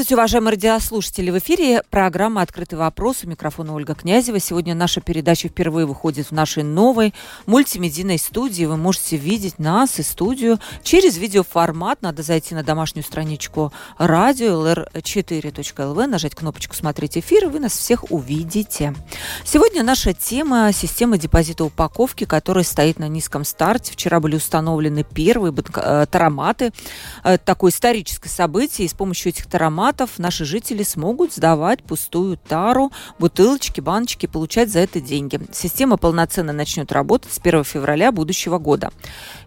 Здравствуйте, 0.00 0.18
уважаемые 0.18 0.52
радиослушатели. 0.52 1.30
В 1.30 1.38
эфире 1.40 1.82
программа 1.90 2.40
«Открытый 2.40 2.78
вопрос». 2.78 3.22
У 3.22 3.28
микрофона 3.28 3.74
Ольга 3.74 3.94
Князева. 3.94 4.40
Сегодня 4.40 4.74
наша 4.74 5.02
передача 5.02 5.48
впервые 5.48 5.84
выходит 5.84 6.28
в 6.28 6.30
нашей 6.30 6.62
новой 6.62 7.12
мультимедийной 7.44 8.16
студии. 8.18 8.64
Вы 8.64 8.78
можете 8.78 9.18
видеть 9.18 9.58
нас 9.58 9.98
и 9.98 10.02
студию 10.02 10.58
через 10.82 11.18
видеоформат. 11.18 12.00
Надо 12.00 12.22
зайти 12.22 12.54
на 12.54 12.62
домашнюю 12.62 13.04
страничку 13.04 13.74
радио 13.98 14.66
lr4.lv, 14.66 16.06
нажать 16.06 16.34
кнопочку 16.34 16.74
«Смотреть 16.74 17.18
эфир», 17.18 17.44
и 17.44 17.48
вы 17.48 17.60
нас 17.60 17.72
всех 17.72 18.10
увидите. 18.10 18.94
Сегодня 19.44 19.82
наша 19.82 20.14
тема– 20.14 20.72
система 20.72 21.18
депозита 21.18 21.64
упаковки, 21.64 22.24
которая 22.24 22.64
стоит 22.64 22.98
на 22.98 23.06
низком 23.06 23.44
старте. 23.44 23.92
Вчера 23.92 24.18
были 24.18 24.36
установлены 24.36 25.04
первые 25.04 25.52
э, 25.52 26.06
тароматы. 26.10 26.72
Э, 27.22 27.36
такое 27.36 27.70
историческое 27.70 28.30
событие. 28.30 28.86
И 28.86 28.88
с 28.88 28.94
помощью 28.94 29.28
этих 29.28 29.44
ароматов 29.90 30.18
наши 30.18 30.44
жители 30.44 30.82
смогут 30.84 31.32
сдавать 31.32 31.82
пустую 31.82 32.36
тару, 32.36 32.92
бутылочки, 33.18 33.80
баночки, 33.80 34.26
получать 34.26 34.70
за 34.70 34.78
это 34.80 35.00
деньги. 35.00 35.40
Система 35.52 35.96
полноценно 35.96 36.52
начнет 36.52 36.92
работать 36.92 37.32
с 37.32 37.38
1 37.38 37.64
февраля 37.64 38.12
будущего 38.12 38.58
года. 38.58 38.92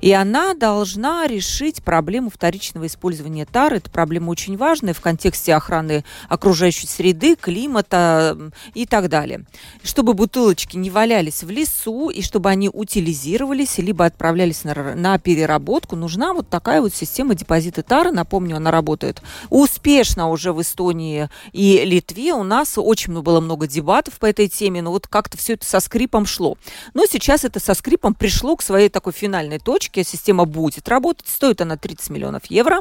И 0.02 0.12
она 0.12 0.54
должна 0.54 1.28
решить 1.28 1.82
проблему 1.82 2.30
вторичного 2.30 2.88
использования 2.88 3.46
тары. 3.46 3.78
Это 3.78 3.90
проблема 3.90 4.32
очень 4.32 4.58
важная 4.58 4.94
в 4.94 5.00
контексте 5.00 5.56
охраны 5.56 6.04
окружающей 6.28 6.88
среды, 6.88 7.36
климата 7.36 8.38
и 8.74 8.86
так 8.86 9.08
далее. 9.08 9.46
Чтобы 9.82 10.14
бутылочки 10.14 10.76
не 10.76 10.90
валялись 10.90 11.44
в 11.44 11.50
лесу 11.50 12.10
и 12.10 12.22
чтобы 12.22 12.50
они 12.50 12.70
утилизировались, 12.70 13.78
либо 13.78 14.06
отправлялись 14.06 14.66
на, 14.66 14.96
на 14.96 15.18
переработку, 15.20 15.96
нужна 15.96 16.34
вот 16.34 16.50
такая 16.50 16.82
вот 16.82 16.94
система 16.94 17.34
депозита 17.34 17.82
тары. 17.82 18.12
Напомню, 18.12 18.58
она 18.58 18.72
работает 18.72 19.22
успешно 19.50 20.33
уже 20.34 20.52
в 20.52 20.62
Эстонии 20.62 21.30
и 21.52 21.84
Литве. 21.86 22.34
У 22.34 22.44
нас 22.44 22.74
очень 22.78 23.22
было 23.22 23.40
много 23.40 23.68
дебатов 23.68 24.20
по 24.20 24.26
этой 24.26 24.48
теме, 24.50 24.82
но 24.82 24.92
вот 24.92 25.08
как-то 25.08 25.38
все 25.38 25.54
это 25.54 25.66
со 25.66 25.80
скрипом 25.80 26.26
шло. 26.26 26.58
Но 26.94 27.06
сейчас 27.06 27.46
это 27.46 27.60
со 27.60 27.74
скрипом 27.74 28.14
пришло 28.14 28.56
к 28.56 28.62
своей 28.62 28.90
такой 28.90 29.14
финальной 29.14 29.60
точке. 29.60 30.04
Система 30.04 30.46
будет 30.46 30.90
работать. 30.90 31.28
Стоит 31.28 31.62
она 31.62 31.78
30 31.78 32.10
миллионов 32.10 32.46
евро. 32.50 32.80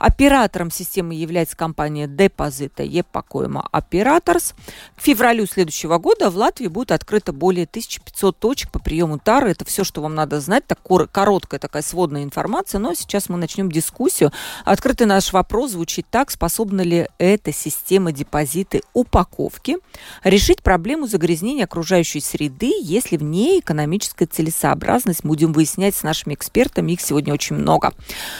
Оператором 0.00 0.70
системы 0.70 1.14
является 1.14 1.54
компания 1.54 2.06
Депозита 2.06 2.82
Епакоема 2.82 3.68
Операторс. 3.70 4.54
К 4.96 5.02
февралю 5.02 5.44
следующего 5.44 5.98
года 5.98 6.30
в 6.30 6.36
Латвии 6.36 6.68
будет 6.68 6.90
открыто 6.90 7.34
более 7.34 7.64
1500 7.64 8.38
точек 8.38 8.70
по 8.70 8.78
приему 8.78 9.18
тары. 9.18 9.50
Это 9.50 9.66
все, 9.66 9.84
что 9.84 10.00
вам 10.00 10.14
надо 10.14 10.40
знать. 10.40 10.66
Так 10.66 10.78
короткая 11.12 11.60
такая 11.60 11.82
сводная 11.82 12.24
информация. 12.24 12.78
Но 12.78 12.94
сейчас 12.94 13.28
мы 13.28 13.36
начнем 13.36 13.70
дискуссию. 13.70 14.32
Открытый 14.64 15.06
наш 15.06 15.34
вопрос 15.34 15.72
звучит 15.72 16.06
так. 16.10 16.30
Способна 16.30 16.80
ли 16.80 17.06
эта 17.18 17.52
система 17.52 18.10
депозиты 18.10 18.80
упаковки 18.94 19.76
решить 20.24 20.62
проблему 20.62 21.08
загрязнения 21.08 21.64
окружающей 21.64 22.20
среды, 22.20 22.72
если 22.80 23.18
в 23.18 23.22
ней 23.22 23.60
экономическая 23.60 24.24
целесообразность? 24.24 25.26
Будем 25.26 25.52
выяснять 25.52 25.94
с 25.94 26.02
нашими 26.02 26.32
экспертами. 26.32 26.92
Их 26.92 27.02
сегодня 27.02 27.34
очень 27.34 27.56
много. 27.56 27.92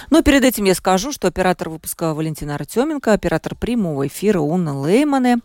Но 0.09 0.23
перед 0.23 0.43
этим 0.43 0.65
я 0.65 0.75
скажу, 0.75 1.13
что 1.13 1.29
оператор 1.29 1.50
оператор 1.51 1.69
выпуска 1.71 2.15
Валентина 2.15 2.55
Артеменко, 2.55 3.13
оператор 3.13 3.57
прямого 3.57 4.07
эфира 4.07 4.39
Уна 4.39 4.79
Леймане. 4.79 5.39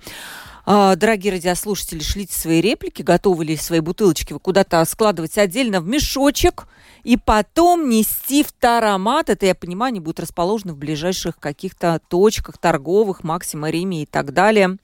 А, 0.64 0.96
дорогие 0.96 1.34
радиослушатели, 1.34 2.00
шлите 2.00 2.38
свои 2.38 2.62
реплики, 2.62 3.02
готовы 3.02 3.44
ли 3.46 3.58
свои 3.58 3.80
бутылочки 3.80 4.34
вы 4.34 4.40
куда-то 4.40 4.86
складывать 4.86 5.36
отдельно 5.40 5.82
в 5.82 5.88
мешочек 5.88 6.68
и 7.04 7.18
потом 7.18 7.90
нести 7.90 8.44
в 8.44 8.52
таромат. 8.52 9.32
Это, 9.32 9.48
я 9.48 9.56
понимаю, 9.56 9.90
они 9.90 10.00
будут 10.00 10.20
расположены 10.20 10.74
в 10.74 10.78
ближайших 10.78 11.40
каких-то 11.40 12.00
точках 12.08 12.60
торговых, 12.60 13.24
Максима, 13.24 13.72
Риме 13.72 14.04
и 14.04 14.06
так 14.06 14.32
далее. 14.32 14.78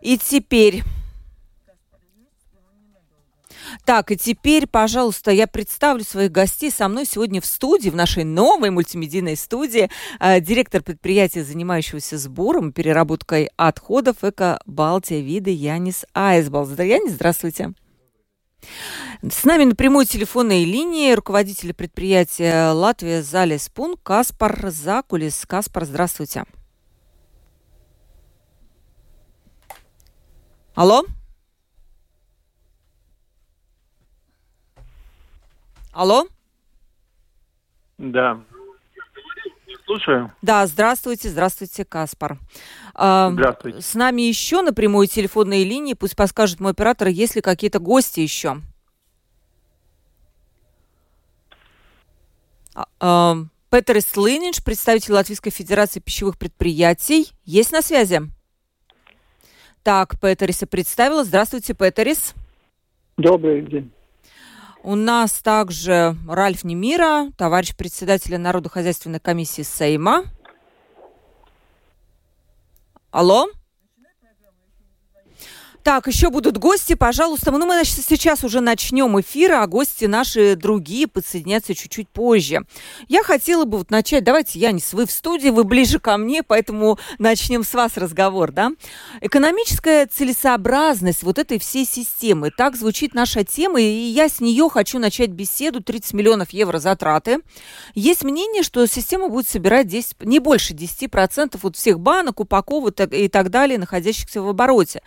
И 0.00 0.16
теперь 0.16 0.84
так, 3.84 4.10
и 4.10 4.16
теперь, 4.16 4.66
пожалуйста, 4.66 5.30
я 5.30 5.46
представлю 5.46 6.04
своих 6.04 6.30
гостей. 6.30 6.70
Со 6.70 6.88
мной 6.88 7.06
сегодня 7.06 7.40
в 7.40 7.46
студии, 7.46 7.90
в 7.90 7.96
нашей 7.96 8.24
новой 8.24 8.70
мультимедийной 8.70 9.36
студии, 9.36 9.90
э, 10.20 10.40
директор 10.40 10.82
предприятия, 10.82 11.44
занимающегося 11.44 12.18
сбором 12.18 12.72
переработкой 12.72 13.50
отходов 13.56 14.22
«Эко 14.22 14.60
Балтия 14.66 15.20
Вида» 15.20 15.50
Янис 15.50 16.04
Айсбал. 16.14 16.68
Янис, 16.68 17.12
здравствуйте. 17.12 17.72
С 19.22 19.44
нами 19.44 19.64
на 19.64 19.74
прямой 19.74 20.06
телефонной 20.06 20.64
линии 20.64 21.12
руководитель 21.12 21.74
предприятия 21.74 22.70
«Латвия 22.70 23.22
Залес 23.22 23.68
Пун» 23.68 23.96
Каспар 24.02 24.70
Закулис. 24.70 25.44
Каспар, 25.46 25.84
здравствуйте. 25.84 26.44
Алло? 30.74 31.04
Алло? 35.92 36.26
Да. 37.98 38.40
Слушаю. 39.84 40.32
Да, 40.40 40.66
здравствуйте, 40.66 41.28
здравствуйте, 41.28 41.84
Каспар. 41.84 42.38
А, 42.94 43.30
здравствуйте. 43.30 43.82
С 43.82 43.94
нами 43.94 44.22
еще 44.22 44.62
на 44.62 44.72
прямой 44.72 45.06
телефонной 45.06 45.64
линии, 45.64 45.94
пусть 45.94 46.16
подскажет 46.16 46.60
мой 46.60 46.72
оператор, 46.72 47.08
есть 47.08 47.36
ли 47.36 47.42
какие-то 47.42 47.78
гости 47.78 48.20
еще. 48.20 48.62
А, 52.74 52.86
а, 53.00 53.36
Петерис 53.70 54.16
Лынич, 54.16 54.64
представитель 54.64 55.12
Латвийской 55.12 55.50
Федерации 55.50 56.00
пищевых 56.00 56.38
предприятий. 56.38 57.32
Есть 57.44 57.72
на 57.72 57.82
связи? 57.82 58.22
Так, 59.82 60.18
Петериса 60.20 60.66
представила. 60.66 61.24
Здравствуйте, 61.24 61.74
Петерис. 61.74 62.34
Добрый 63.18 63.62
день. 63.62 63.92
У 64.84 64.96
нас 64.96 65.34
также 65.34 66.16
Ральф 66.26 66.64
Немира, 66.64 67.30
товарищ 67.36 67.72
председателя 67.76 68.36
Народохозяйственной 68.36 69.20
комиссии 69.20 69.62
Сейма. 69.62 70.24
Алло? 73.12 73.46
Так, 75.82 76.06
еще 76.06 76.30
будут 76.30 76.58
гости, 76.58 76.94
пожалуйста. 76.94 77.50
Ну, 77.50 77.66
мы 77.66 77.74
значит, 77.74 78.04
сейчас 78.08 78.44
уже 78.44 78.60
начнем 78.60 79.20
эфир, 79.20 79.54
а 79.54 79.66
гости 79.66 80.04
наши 80.04 80.54
другие 80.54 81.08
подсоединятся 81.08 81.74
чуть-чуть 81.74 82.08
позже. 82.08 82.64
Я 83.08 83.24
хотела 83.24 83.64
бы 83.64 83.78
вот 83.78 83.90
начать, 83.90 84.22
давайте, 84.22 84.60
Янис, 84.60 84.92
вы 84.92 85.06
в 85.06 85.10
студии, 85.10 85.48
вы 85.48 85.64
ближе 85.64 85.98
ко 85.98 86.16
мне, 86.18 86.44
поэтому 86.44 87.00
начнем 87.18 87.64
с 87.64 87.74
вас 87.74 87.96
разговор, 87.96 88.52
да? 88.52 88.70
Экономическая 89.20 90.06
целесообразность 90.06 91.24
вот 91.24 91.40
этой 91.40 91.58
всей 91.58 91.84
системы. 91.84 92.52
Так 92.56 92.76
звучит 92.76 93.12
наша 93.12 93.42
тема, 93.42 93.80
и 93.80 93.84
я 93.84 94.28
с 94.28 94.40
нее 94.40 94.68
хочу 94.70 95.00
начать 95.00 95.30
беседу. 95.30 95.82
30 95.82 96.12
миллионов 96.12 96.50
евро 96.50 96.78
затраты. 96.78 97.38
Есть 97.94 98.22
мнение, 98.22 98.62
что 98.62 98.86
система 98.86 99.28
будет 99.28 99.48
собирать 99.48 99.88
10, 99.88 100.24
не 100.26 100.38
больше 100.38 100.74
10% 100.74 101.58
от 101.60 101.76
всех 101.76 101.98
банок, 101.98 102.38
упаковок 102.38 103.00
и 103.12 103.26
так 103.26 103.50
далее, 103.50 103.80
находящихся 103.80 104.42
в 104.42 104.48
обороте. 104.48 105.02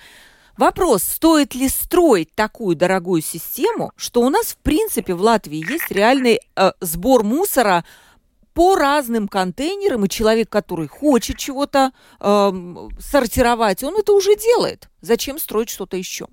Вопрос, 0.57 1.03
стоит 1.03 1.53
ли 1.53 1.67
строить 1.67 2.33
такую 2.33 2.77
дорогую 2.77 3.21
систему, 3.21 3.91
что 3.97 4.21
у 4.21 4.29
нас, 4.29 4.53
в 4.53 4.57
принципе, 4.57 5.13
в 5.13 5.21
Латвии 5.21 5.69
есть 5.69 5.91
реальный 5.91 6.39
э, 6.55 6.71
сбор 6.79 7.25
мусора 7.25 7.83
по 8.53 8.77
разным 8.77 9.27
контейнерам, 9.27 10.05
и 10.05 10.09
человек, 10.09 10.49
который 10.49 10.87
хочет 10.87 11.37
чего-то 11.37 11.91
э, 12.21 12.51
сортировать, 12.99 13.83
он 13.83 13.97
это 13.97 14.13
уже 14.13 14.37
делает. 14.37 14.87
Зачем 15.01 15.39
строить 15.39 15.69
что-то 15.69 15.97
еще? 15.97 16.27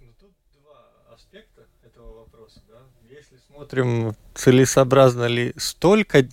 Ну, 0.00 0.06
тут 0.18 0.30
два 0.54 1.14
аспекта 1.14 1.66
этого 1.84 2.20
вопроса. 2.20 2.62
Если 3.06 3.36
смотрим, 3.46 4.16
целесообразно 4.34 5.26
ли 5.26 5.52
столько 5.58 6.26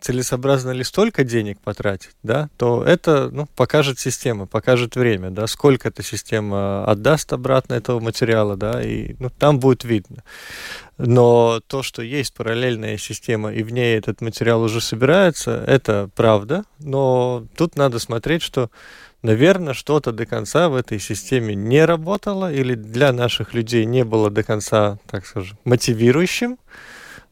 целесообразно 0.00 0.70
ли 0.70 0.84
столько 0.84 1.24
денег 1.24 1.58
потратить, 1.60 2.10
да, 2.22 2.48
то 2.56 2.84
это 2.84 3.30
ну, 3.32 3.46
покажет 3.56 3.98
система, 3.98 4.46
покажет 4.46 4.96
время, 4.96 5.30
да, 5.30 5.46
сколько 5.46 5.88
эта 5.88 6.02
система 6.02 6.84
отдаст 6.84 7.32
обратно 7.32 7.74
этого 7.74 8.00
материала, 8.00 8.56
да, 8.56 8.82
и 8.82 9.14
ну, 9.18 9.30
там 9.30 9.58
будет 9.58 9.84
видно. 9.84 10.22
Но 10.98 11.60
то, 11.66 11.82
что 11.82 12.02
есть 12.02 12.34
параллельная 12.34 12.98
система, 12.98 13.52
и 13.52 13.62
в 13.62 13.72
ней 13.72 13.96
этот 13.96 14.20
материал 14.20 14.62
уже 14.62 14.80
собирается, 14.80 15.64
это 15.66 16.10
правда, 16.14 16.64
но 16.78 17.46
тут 17.56 17.76
надо 17.76 17.98
смотреть, 17.98 18.42
что 18.42 18.70
наверное, 19.22 19.74
что-то 19.74 20.12
до 20.12 20.26
конца 20.26 20.68
в 20.68 20.74
этой 20.74 20.98
системе 20.98 21.54
не 21.54 21.84
работало 21.84 22.52
или 22.52 22.74
для 22.74 23.12
наших 23.12 23.54
людей 23.54 23.84
не 23.84 24.04
было 24.04 24.30
до 24.30 24.42
конца, 24.42 24.98
так 25.10 25.26
скажем, 25.26 25.58
мотивирующим. 25.64 26.58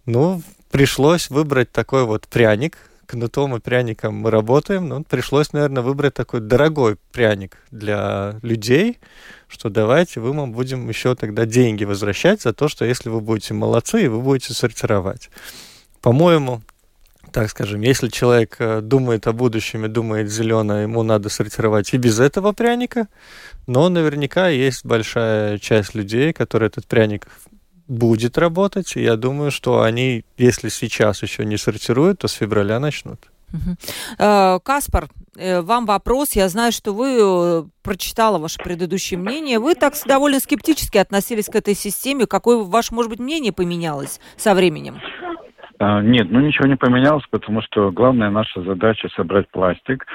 Ну, 0.06 0.42
пришлось 0.70 1.30
выбрать 1.30 1.72
такой 1.72 2.04
вот 2.04 2.26
пряник. 2.28 2.78
Кнутом 3.06 3.56
и 3.56 3.60
пряником 3.60 4.16
мы 4.16 4.30
работаем, 4.30 4.86
но 4.86 5.02
пришлось, 5.02 5.54
наверное, 5.54 5.82
выбрать 5.82 6.12
такой 6.12 6.40
дорогой 6.40 6.98
пряник 7.10 7.56
для 7.70 8.38
людей, 8.42 8.98
что 9.46 9.70
давайте 9.70 10.20
вы 10.20 10.34
нам 10.34 10.52
будем 10.52 10.86
еще 10.90 11.14
тогда 11.14 11.46
деньги 11.46 11.84
возвращать 11.84 12.42
за 12.42 12.52
то, 12.52 12.68
что 12.68 12.84
если 12.84 13.08
вы 13.08 13.22
будете 13.22 13.54
молодцы 13.54 14.04
и 14.04 14.08
вы 14.08 14.20
будете 14.20 14.52
сортировать. 14.52 15.30
По-моему, 16.02 16.60
так 17.32 17.50
скажем, 17.50 17.80
если 17.80 18.08
человек 18.08 18.56
э, 18.58 18.80
думает 18.80 19.26
о 19.26 19.32
будущем 19.32 19.84
и 19.84 19.88
думает 19.88 20.30
зеленое, 20.30 20.82
ему 20.82 21.02
надо 21.02 21.28
сортировать 21.28 21.92
и 21.94 21.96
без 21.96 22.20
этого 22.20 22.52
пряника, 22.52 23.08
но 23.66 23.88
наверняка 23.88 24.48
есть 24.48 24.84
большая 24.84 25.58
часть 25.58 25.94
людей, 25.94 26.32
которые 26.32 26.68
этот 26.68 26.86
пряник 26.86 27.26
будет 27.88 28.38
работать, 28.38 28.96
и 28.96 29.02
я 29.02 29.16
думаю, 29.16 29.50
что 29.50 29.82
они, 29.82 30.24
если 30.36 30.68
сейчас 30.68 31.22
еще 31.22 31.44
не 31.44 31.56
сортируют, 31.56 32.20
то 32.20 32.28
с 32.28 32.32
февраля 32.32 32.78
начнут. 32.78 33.18
Угу. 33.52 34.60
Каспар, 34.62 35.08
э, 35.36 35.62
вам 35.62 35.86
вопрос. 35.86 36.32
Я 36.32 36.48
знаю, 36.48 36.70
что 36.70 36.92
вы 36.92 37.66
прочитала 37.82 38.38
ваше 38.38 38.58
предыдущее 38.62 39.18
мнение. 39.18 39.58
Вы 39.58 39.74
так 39.74 39.94
довольно 40.06 40.38
скептически 40.38 40.98
относились 40.98 41.46
к 41.46 41.56
этой 41.56 41.74
системе. 41.74 42.26
Какое 42.26 42.58
ваше, 42.58 42.94
может 42.94 43.10
быть, 43.10 43.20
мнение 43.20 43.52
поменялось 43.52 44.20
со 44.36 44.54
временем? 44.54 45.00
А, 45.78 46.02
нет, 46.02 46.30
ну 46.30 46.40
ничего 46.40 46.66
не 46.66 46.76
поменялось, 46.76 47.24
потому 47.30 47.62
что 47.62 47.90
главная 47.92 48.30
наша 48.30 48.62
задача 48.62 49.08
собрать 49.16 49.48
пластик, 49.48 50.06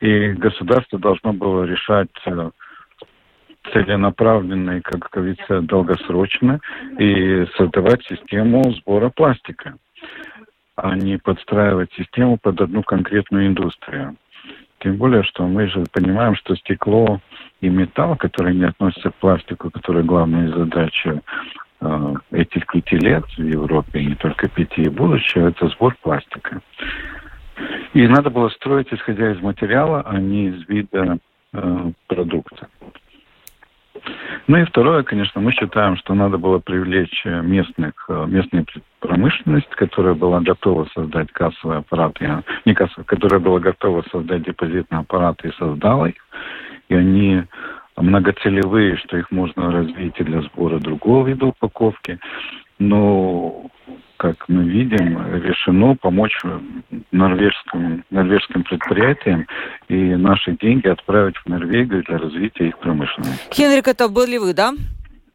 и 0.00 0.30
государство 0.32 0.98
должно 0.98 1.32
было 1.32 1.64
решать 1.64 2.08
э, 2.26 2.50
целенаправленно 3.72 4.78
и, 4.78 4.80
как 4.80 5.08
говорится, 5.10 5.60
долгосрочно 5.60 6.60
и 6.98 7.46
создавать 7.56 8.04
систему 8.04 8.72
сбора 8.72 9.10
пластика, 9.10 9.76
а 10.76 10.94
не 10.96 11.18
подстраивать 11.18 11.92
систему 11.94 12.38
под 12.40 12.60
одну 12.60 12.82
конкретную 12.82 13.46
индустрию. 13.46 14.16
Тем 14.80 14.96
более, 14.96 15.22
что 15.24 15.46
мы 15.46 15.68
же 15.68 15.84
понимаем, 15.92 16.34
что 16.34 16.56
стекло 16.56 17.20
и 17.60 17.68
металл, 17.68 18.16
которые 18.16 18.54
не 18.54 18.64
относятся 18.64 19.10
к 19.10 19.14
пластику, 19.16 19.70
которые 19.70 20.04
главная 20.04 20.48
задача 20.48 21.20
э, 21.80 22.14
этих 22.30 22.66
пяти 22.66 22.96
лет 22.96 23.24
в 23.36 23.42
Европе, 23.42 24.02
не 24.02 24.14
только 24.14 24.48
пяти, 24.48 24.82
и 24.84 24.88
будущего, 24.88 25.48
это 25.48 25.68
сбор 25.68 25.94
пластика. 26.00 26.62
И 27.92 28.06
надо 28.06 28.30
было 28.30 28.48
строить, 28.48 28.88
исходя 28.90 29.32
из 29.32 29.40
материала, 29.42 30.02
а 30.06 30.18
не 30.18 30.48
из 30.48 30.66
вида 30.66 31.18
э, 31.52 31.90
продукта. 32.06 32.68
Ну 34.46 34.56
и 34.58 34.64
второе, 34.64 35.02
конечно, 35.02 35.40
мы 35.40 35.52
считаем, 35.52 35.96
что 35.96 36.14
надо 36.14 36.38
было 36.38 36.58
привлечь 36.58 37.24
местных, 37.24 37.92
э, 38.08 38.26
местную 38.26 38.66
промышленность, 38.98 39.70
которая 39.70 40.14
была 40.14 40.40
готова 40.40 40.88
создать 40.94 41.30
кассовый 41.32 41.78
аппарат, 41.78 42.16
не 42.64 42.74
кассовый, 42.74 43.04
которая 43.04 43.40
была 43.40 43.60
готова 43.60 44.04
создать 44.10 44.42
депозитный 44.42 44.98
аппарат 44.98 45.44
и 45.44 45.52
создала 45.52 46.08
их. 46.08 46.26
И 46.88 46.94
они 46.94 47.44
многоцелевые, 47.96 48.96
что 48.96 49.16
их 49.16 49.30
можно 49.30 49.70
развить 49.70 50.14
и 50.18 50.24
для 50.24 50.42
сбора 50.42 50.78
другого 50.78 51.26
вида 51.26 51.46
упаковки. 51.46 52.18
Но 52.78 53.66
как 54.20 54.36
мы 54.48 54.64
видим, 54.64 55.34
решено 55.42 55.96
помочь 55.96 56.38
норвежским, 57.10 58.04
норвежским 58.10 58.64
предприятиям 58.64 59.46
и 59.88 59.94
наши 60.14 60.54
деньги 60.60 60.88
отправить 60.88 61.36
в 61.38 61.48
Норвегию 61.48 62.04
для 62.04 62.18
развития 62.18 62.68
их 62.68 62.78
промышленности. 62.80 63.42
Хенрик, 63.50 63.88
это 63.88 64.10
были 64.10 64.36
вы, 64.36 64.52
да? 64.52 64.74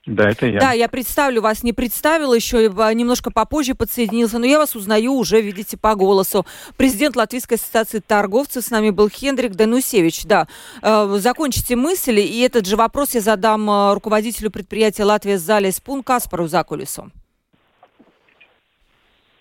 Да, 0.05 0.29
это 0.29 0.45
я. 0.45 0.59
Да, 0.59 0.71
я 0.73 0.87
представлю 0.87 1.41
вас, 1.41 1.63
не 1.63 1.73
представила 1.73 2.35
еще, 2.35 2.69
немножко 2.93 3.31
попозже 3.31 3.73
подсоединился, 3.73 4.37
но 4.37 4.45
я 4.45 4.59
вас 4.59 4.75
узнаю 4.75 5.13
уже, 5.13 5.41
видите, 5.41 5.77
по 5.77 5.95
голосу. 5.95 6.45
Президент 6.77 7.15
Латвийской 7.15 7.55
ассоциации 7.55 8.03
торговцев 8.05 8.63
с 8.63 8.69
нами 8.69 8.91
был 8.91 9.09
Хендрик 9.09 9.55
Данусевич. 9.55 10.25
Да, 10.25 10.47
э, 10.83 11.17
закончите 11.17 11.75
мысли, 11.75 12.21
и 12.21 12.39
этот 12.41 12.67
же 12.67 12.75
вопрос 12.75 13.15
я 13.15 13.21
задам 13.21 13.67
э, 13.67 13.93
руководителю 13.95 14.51
предприятия 14.51 15.05
«Латвия 15.05 15.39
Зале 15.39 15.71
Спун» 15.71 16.03
Каспару 16.03 16.45
Закулису. 16.45 17.11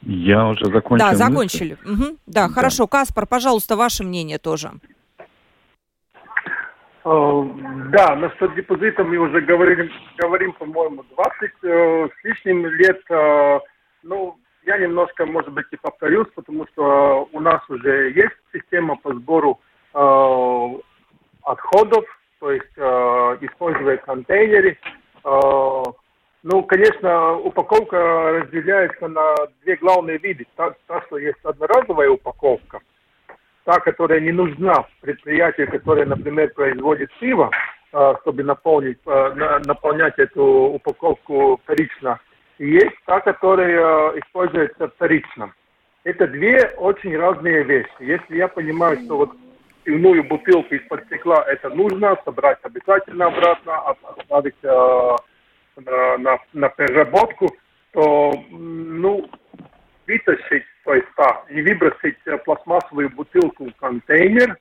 Я 0.07 0.49
уже 0.49 0.67
закончил. 0.67 1.07
Да, 1.07 1.15
закончили. 1.15 1.75
Угу. 1.85 2.19
Да, 2.27 2.49
да, 2.49 2.49
хорошо. 2.49 2.87
Каспар, 2.87 3.27
пожалуйста, 3.27 3.77
ваше 3.77 4.05
мнение 4.05 4.39
тоже. 4.39 4.73
Э, 7.05 7.45
да, 7.91 8.17
насчет 8.17 8.55
депозита 8.55 9.05
мы 9.05 9.17
уже 9.19 9.41
говорим, 9.43 9.91
говорим 10.19 10.53
по-моему, 10.53 11.05
20 11.15 11.51
э, 11.63 12.09
с 12.09 12.25
лишним 12.25 12.67
лет. 12.67 13.01
Э, 13.11 13.61
ну, 14.03 14.37
я 14.65 14.79
немножко, 14.79 15.27
может 15.27 15.53
быть, 15.53 15.67
и 15.71 15.77
повторюсь, 15.77 16.29
потому 16.35 16.67
что 16.73 17.29
у 17.33 17.41
нас 17.41 17.61
уже 17.69 18.11
есть 18.13 18.37
система 18.53 18.97
по 18.97 19.15
сбору 19.15 19.61
э, 19.93 20.69
отходов, 21.43 22.05
то 22.41 22.51
есть 22.51 22.73
используя 23.43 23.97
контейнеры. 23.99 24.79
Ну, 26.45 26.63
конечно, 26.63 27.39
упаковка 27.39 27.97
разделяется 28.33 29.09
на 29.09 29.35
две 29.63 29.77
главные 29.77 30.19
виды. 30.19 30.47
Та, 30.57 30.75
та, 30.87 31.01
что 31.07 31.17
есть 31.17 31.39
одноразовая 31.43 32.11
упаковка, 32.11 32.81
та, 33.65 33.81
которая 33.81 34.21
не 34.21 34.31
нужна 34.31 34.85
предприятию, 35.01 35.71
которое, 35.71 36.05
например, 36.05 36.53
производит 36.53 37.11
пиво, 37.19 37.51
э, 37.95 38.15
чтобы 38.21 38.43
наполнить, 38.43 38.99
э, 39.07 39.61
наполнять 39.65 40.19
эту 40.19 40.45
упаковку 40.45 41.59
вторично. 41.63 42.21
И 42.59 42.73
есть 42.73 42.97
та, 43.07 43.21
которая 43.21 44.13
э, 44.13 44.19
используется 44.21 44.89
вторично. 44.89 45.51
Это 46.05 46.27
две 46.27 46.59
очень 46.77 47.17
разные 47.17 47.63
вещи. 47.63 47.89
Если 48.01 48.37
я 48.37 48.49
понимаю, 48.49 48.99
что 49.07 49.17
вот 49.17 49.31
пивную 49.85 50.23
бутылку 50.23 50.75
из-под 50.75 51.07
стекла 51.07 51.43
это 51.47 51.71
нужно, 51.71 52.19
собрать 52.23 52.59
обязательно 52.63 53.29
обратно, 53.29 53.97
оставить 54.19 54.63
на, 55.77 56.19
на, 56.19 56.39
на 56.53 56.69
переработку, 56.69 57.49
то, 57.93 58.33
ну, 58.51 59.29
вытащить, 60.07 60.65
то 60.85 60.95
есть, 60.95 61.07
да, 61.17 61.45
и 61.49 61.63
выбросить 61.63 62.19
пластмассовую 62.45 63.11
бутылку 63.11 63.71
в 63.71 63.77
контейнер, 63.77 64.57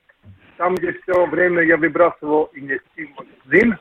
там, 0.56 0.74
где 0.76 0.92
все 0.92 1.26
время 1.26 1.62
я 1.62 1.76
выбрасывал 1.76 2.44
и 2.54 2.60
нести 2.60 3.12
магазин, 3.16 3.76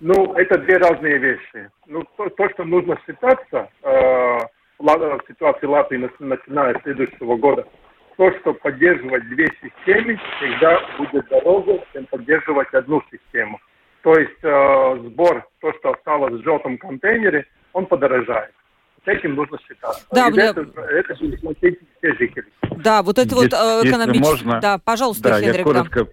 ну, 0.00 0.34
это 0.34 0.58
две 0.58 0.76
разные 0.76 1.18
вещи. 1.18 1.70
Ну, 1.86 2.04
то, 2.16 2.28
то 2.28 2.48
что 2.50 2.64
нужно 2.64 2.98
считаться 3.06 3.70
э, 3.82 4.38
в 4.78 5.20
ситуации 5.28 5.66
Латвии, 5.66 6.10
начиная 6.18 6.78
с 6.78 6.82
следующего 6.82 7.36
года, 7.36 7.66
то, 8.16 8.30
что 8.38 8.54
поддерживать 8.54 9.28
две 9.28 9.46
системы 9.62 10.20
всегда 10.36 10.80
будет 10.98 11.26
дороже, 11.28 11.82
чем 11.92 12.06
поддерживать 12.06 12.72
одну 12.74 13.02
систему. 13.10 13.60
То 14.04 14.14
есть 14.18 14.38
э, 14.42 14.98
сбор, 15.08 15.48
то, 15.60 15.72
что 15.78 15.92
осталось 15.92 16.34
в 16.34 16.44
желтом 16.44 16.76
контейнере, 16.76 17.46
он 17.72 17.86
подорожает. 17.86 18.50
С 19.02 19.08
этим 19.08 19.34
нужно 19.34 19.58
считаться. 19.66 20.04
Да, 20.12 20.28
мне... 20.28 20.42
это, 20.42 20.60
это 20.60 21.14
все 21.14 22.14
жители. 22.18 22.44
Да, 22.76 23.02
вот 23.02 23.18
это 23.18 23.34
вот 23.34 23.46
э, 23.50 23.80
экономически. 23.82 24.60
Да, 24.60 24.78
пожалуйста, 24.78 25.30
да, 25.30 25.40
Хенрик. 25.40 25.56
Я 25.56 25.64
коротко, 25.64 26.06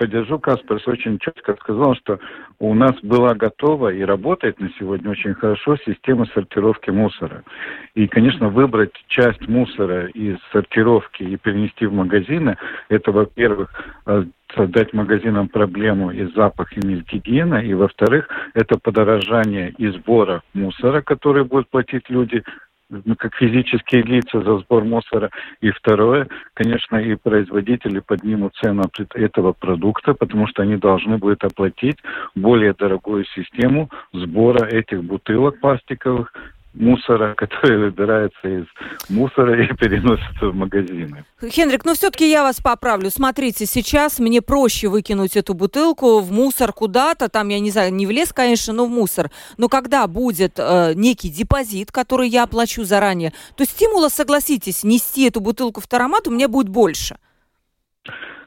поддержу. 0.00 0.38
Каспарс 0.38 0.88
очень 0.88 1.18
четко 1.18 1.54
сказал, 1.60 1.94
что 1.94 2.18
у 2.58 2.72
нас 2.72 2.94
была 3.02 3.34
готова 3.34 3.92
и 3.92 4.00
работает 4.00 4.58
на 4.58 4.70
сегодня 4.78 5.10
очень 5.10 5.34
хорошо 5.34 5.76
система 5.84 6.24
сортировки 6.32 6.88
мусора. 6.88 7.42
И, 7.94 8.08
конечно, 8.08 8.48
выбрать 8.48 8.94
часть 9.08 9.46
мусора 9.46 10.06
из 10.06 10.38
сортировки 10.52 11.22
и 11.22 11.36
перенести 11.36 11.84
в 11.84 11.92
магазины, 11.92 12.56
это, 12.88 13.12
во-первых, 13.12 13.68
э, 14.06 14.24
создать 14.56 14.94
магазинам 14.94 15.48
проблему 15.48 16.10
и 16.10 16.24
запах, 16.34 16.72
и 16.72 16.80
гигиена, 16.80 17.56
и, 17.56 17.74
во-вторых, 17.74 18.26
это 18.54 18.78
подорожание 18.78 19.74
и 19.76 19.88
сбора 19.88 20.42
мусора, 20.54 21.02
который 21.02 21.44
будут 21.44 21.68
платить 21.68 22.08
люди, 22.08 22.42
как 23.18 23.34
физические 23.36 24.02
лица 24.02 24.42
за 24.42 24.58
сбор 24.58 24.84
мусора. 24.84 25.30
И 25.60 25.70
второе, 25.70 26.28
конечно, 26.54 26.96
и 26.96 27.14
производители 27.14 28.00
поднимут 28.00 28.54
цену 28.56 28.84
этого 29.14 29.52
продукта, 29.52 30.14
потому 30.14 30.46
что 30.46 30.62
они 30.62 30.76
должны 30.76 31.18
будут 31.18 31.44
оплатить 31.44 31.98
более 32.34 32.72
дорогую 32.72 33.24
систему 33.26 33.90
сбора 34.12 34.66
этих 34.66 35.02
бутылок 35.04 35.60
пластиковых 35.60 36.32
мусора, 36.74 37.34
который 37.36 37.78
выбирается 37.78 38.48
из 38.48 38.66
мусора 39.08 39.62
и 39.62 39.74
переносится 39.76 40.46
в 40.46 40.54
магазины. 40.54 41.24
Хенрик, 41.42 41.84
ну 41.84 41.94
все-таки 41.94 42.30
я 42.30 42.42
вас 42.42 42.60
поправлю. 42.60 43.10
Смотрите, 43.10 43.66
сейчас 43.66 44.18
мне 44.18 44.42
проще 44.42 44.88
выкинуть 44.88 45.36
эту 45.36 45.54
бутылку 45.54 46.20
в 46.20 46.32
мусор 46.32 46.72
куда-то, 46.72 47.28
там, 47.28 47.48
я 47.48 47.60
не 47.60 47.70
знаю, 47.70 47.92
не 47.92 48.06
в 48.06 48.10
лес, 48.10 48.32
конечно, 48.32 48.72
но 48.72 48.86
в 48.86 48.90
мусор. 48.90 49.30
Но 49.56 49.68
когда 49.68 50.06
будет 50.06 50.58
э, 50.58 50.92
некий 50.94 51.28
депозит, 51.28 51.92
который 51.92 52.28
я 52.28 52.44
оплачу 52.44 52.84
заранее, 52.84 53.32
то 53.56 53.64
стимула, 53.64 54.08
согласитесь, 54.08 54.84
нести 54.84 55.26
эту 55.26 55.40
бутылку 55.40 55.80
в 55.80 55.86
таромат 55.86 56.28
у 56.28 56.30
меня 56.30 56.48
будет 56.48 56.68
больше. 56.68 57.16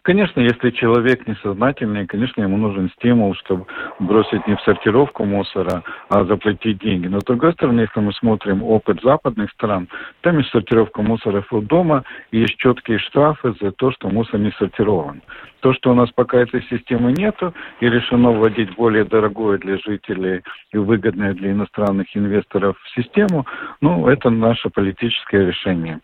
Конечно, 0.04 0.42
если 0.42 0.72
человек 0.72 1.26
несознательный, 1.28 2.06
конечно, 2.06 2.42
ему 2.42 2.58
нужен 2.58 2.90
стимул, 2.98 3.36
чтобы 3.36 3.66
бросить 4.00 4.46
не 4.48 4.58
в 4.58 4.62
сортировку 4.62 5.24
мусора, 5.24 5.82
а 6.10 6.26
заплатить 6.26 6.80
деньги. 6.80 7.08
Но 7.08 7.22
с 7.22 7.24
другой 7.24 7.54
стороны, 7.54 7.82
если 7.82 8.02
мы 8.02 8.12
смотрим 8.12 8.64
опыт 8.64 9.02
западных 9.02 9.50
стран, 9.52 9.88
там 10.20 10.40
есть 10.40 10.50
сортировка 10.50 11.02
мусора 11.02 11.42
у 11.50 11.62
дома, 11.62 12.04
и 12.32 12.40
есть 12.40 12.58
четкие 12.58 13.00
штрафы 13.00 13.54
за 13.62 13.72
то, 13.72 13.92
что 13.92 14.10
мусор 14.10 14.42
не 14.42 14.52
сортирован. 14.60 15.22
То, 15.62 15.72
что 15.72 15.92
у 15.92 15.94
нас 15.94 16.12
пока 16.12 16.40
этой 16.40 16.64
системы 16.64 17.14
нету, 17.14 17.54
и 17.80 17.88
решено 17.88 18.32
вводить 18.32 18.76
более 18.76 19.06
дорогую 19.06 19.58
для 19.60 19.78
жителей 19.78 20.42
и 20.74 20.78
выгодную 20.78 21.34
для 21.34 21.52
иностранных 21.52 22.08
инвесторов 22.14 22.76
систему, 22.94 23.46
ну, 23.80 24.10
это 24.10 24.30
наше 24.30 24.70
политическое 24.70 25.48
решение. 25.48 26.02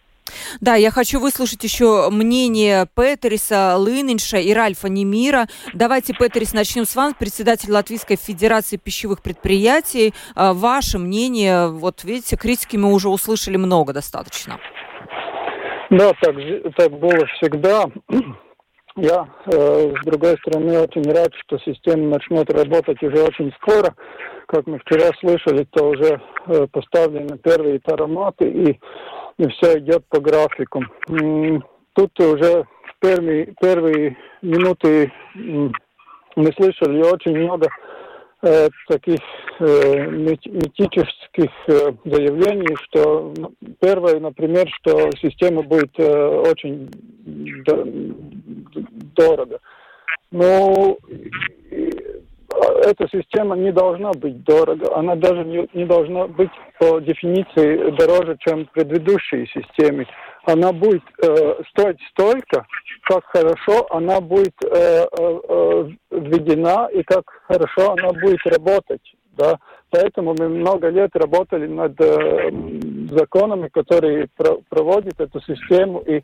Да, 0.62 0.76
я 0.76 0.92
хочу 0.92 1.20
выслушать 1.20 1.64
еще 1.64 2.10
мнение 2.10 2.88
Петериса 2.96 3.76
Лынинша 3.78 4.38
и 4.38 4.54
Ральфа 4.54 4.90
Немира. 4.90 5.48
Давайте, 5.74 6.14
Петерис, 6.14 6.54
начнем 6.54 6.86
с 6.86 6.96
вас, 6.96 7.14
председатель 7.18 7.72
Латвийской 7.72 8.16
Федерации 8.16 8.78
пищевых 8.78 9.22
предприятий. 9.22 10.14
А, 10.36 10.54
ваше 10.54 10.98
мнение, 10.98 11.68
вот 11.70 12.04
видите, 12.04 12.36
критики 12.38 12.78
мы 12.78 12.94
уже 12.94 13.10
услышали 13.10 13.58
много 13.58 13.94
достаточно. 13.94 14.60
Да, 15.90 16.14
так, 16.22 16.36
так 16.78 16.92
было 17.00 17.26
всегда. 17.38 17.86
Я, 18.96 19.28
э, 19.46 19.94
с 20.02 20.06
другой 20.06 20.38
стороны, 20.40 20.80
очень 20.80 21.04
рад, 21.04 21.30
что 21.46 21.58
система 21.60 22.10
начнет 22.10 22.52
работать 22.52 23.02
уже 23.04 23.24
очень 23.24 23.54
скоро. 23.62 23.94
Как 24.48 24.66
мы 24.68 24.80
вчера 24.80 25.12
слышали, 25.20 25.66
то 25.72 25.90
уже 25.90 26.22
э, 26.48 26.68
поставлены 26.72 27.38
первые 27.38 27.80
тароматы, 27.80 28.50
и 28.50 28.80
и 29.40 29.48
все 29.48 29.80
идет 29.80 30.06
по 30.10 30.20
графику. 30.20 30.84
Тут 31.94 32.20
уже 32.20 32.64
в 32.64 33.00
первые, 33.00 33.54
первые 33.60 34.18
минуты 34.42 35.12
мы 35.34 36.52
слышали 36.58 37.02
очень 37.02 37.38
много 37.38 37.70
э, 38.42 38.68
таких 38.88 39.20
э, 39.60 40.08
митических 40.08 41.50
э, 41.68 41.92
заявлений, 42.04 42.76
что 42.84 43.34
первое, 43.80 44.20
например, 44.20 44.68
что 44.82 45.10
система 45.22 45.64
будет 45.64 45.98
э, 45.98 46.28
очень 46.28 46.90
дорого. 49.20 49.60
Но 50.32 50.98
эта 52.86 53.08
система 53.12 53.56
не 53.56 53.72
должна 53.72 54.12
быть 54.12 54.44
дорого, 54.44 54.96
она 54.96 55.16
даже 55.16 55.44
не, 55.44 55.68
не 55.74 55.86
должна 55.86 56.28
быть 56.28 56.52
по 56.80 57.00
дефиниции 57.00 57.92
дороже, 57.92 58.38
чем 58.40 58.66
предыдущие 58.74 59.48
системы. 59.48 60.06
Она 60.46 60.72
будет 60.72 61.04
э, 61.22 61.64
стоить 61.70 62.00
столько, 62.12 62.66
как 63.04 63.26
хорошо 63.26 63.88
она 63.92 64.20
будет 64.22 64.56
э, 64.64 64.68
э, 64.72 65.40
э, 65.50 65.90
введена 66.12 66.90
и 66.94 67.04
как 67.04 67.24
хорошо 67.48 67.94
она 67.98 68.14
будет 68.14 68.46
работать. 68.46 69.02
Да? 69.38 69.58
Поэтому 69.92 70.36
мы 70.38 70.50
много 70.50 70.90
лет 70.90 71.12
работали 71.16 71.68
над 71.68 72.00
э, 72.02 72.52
законами, 73.12 73.70
которые 73.70 74.28
про 74.36 74.58
проводят 74.70 75.20
эту 75.20 75.40
систему 75.42 76.00
и 76.00 76.24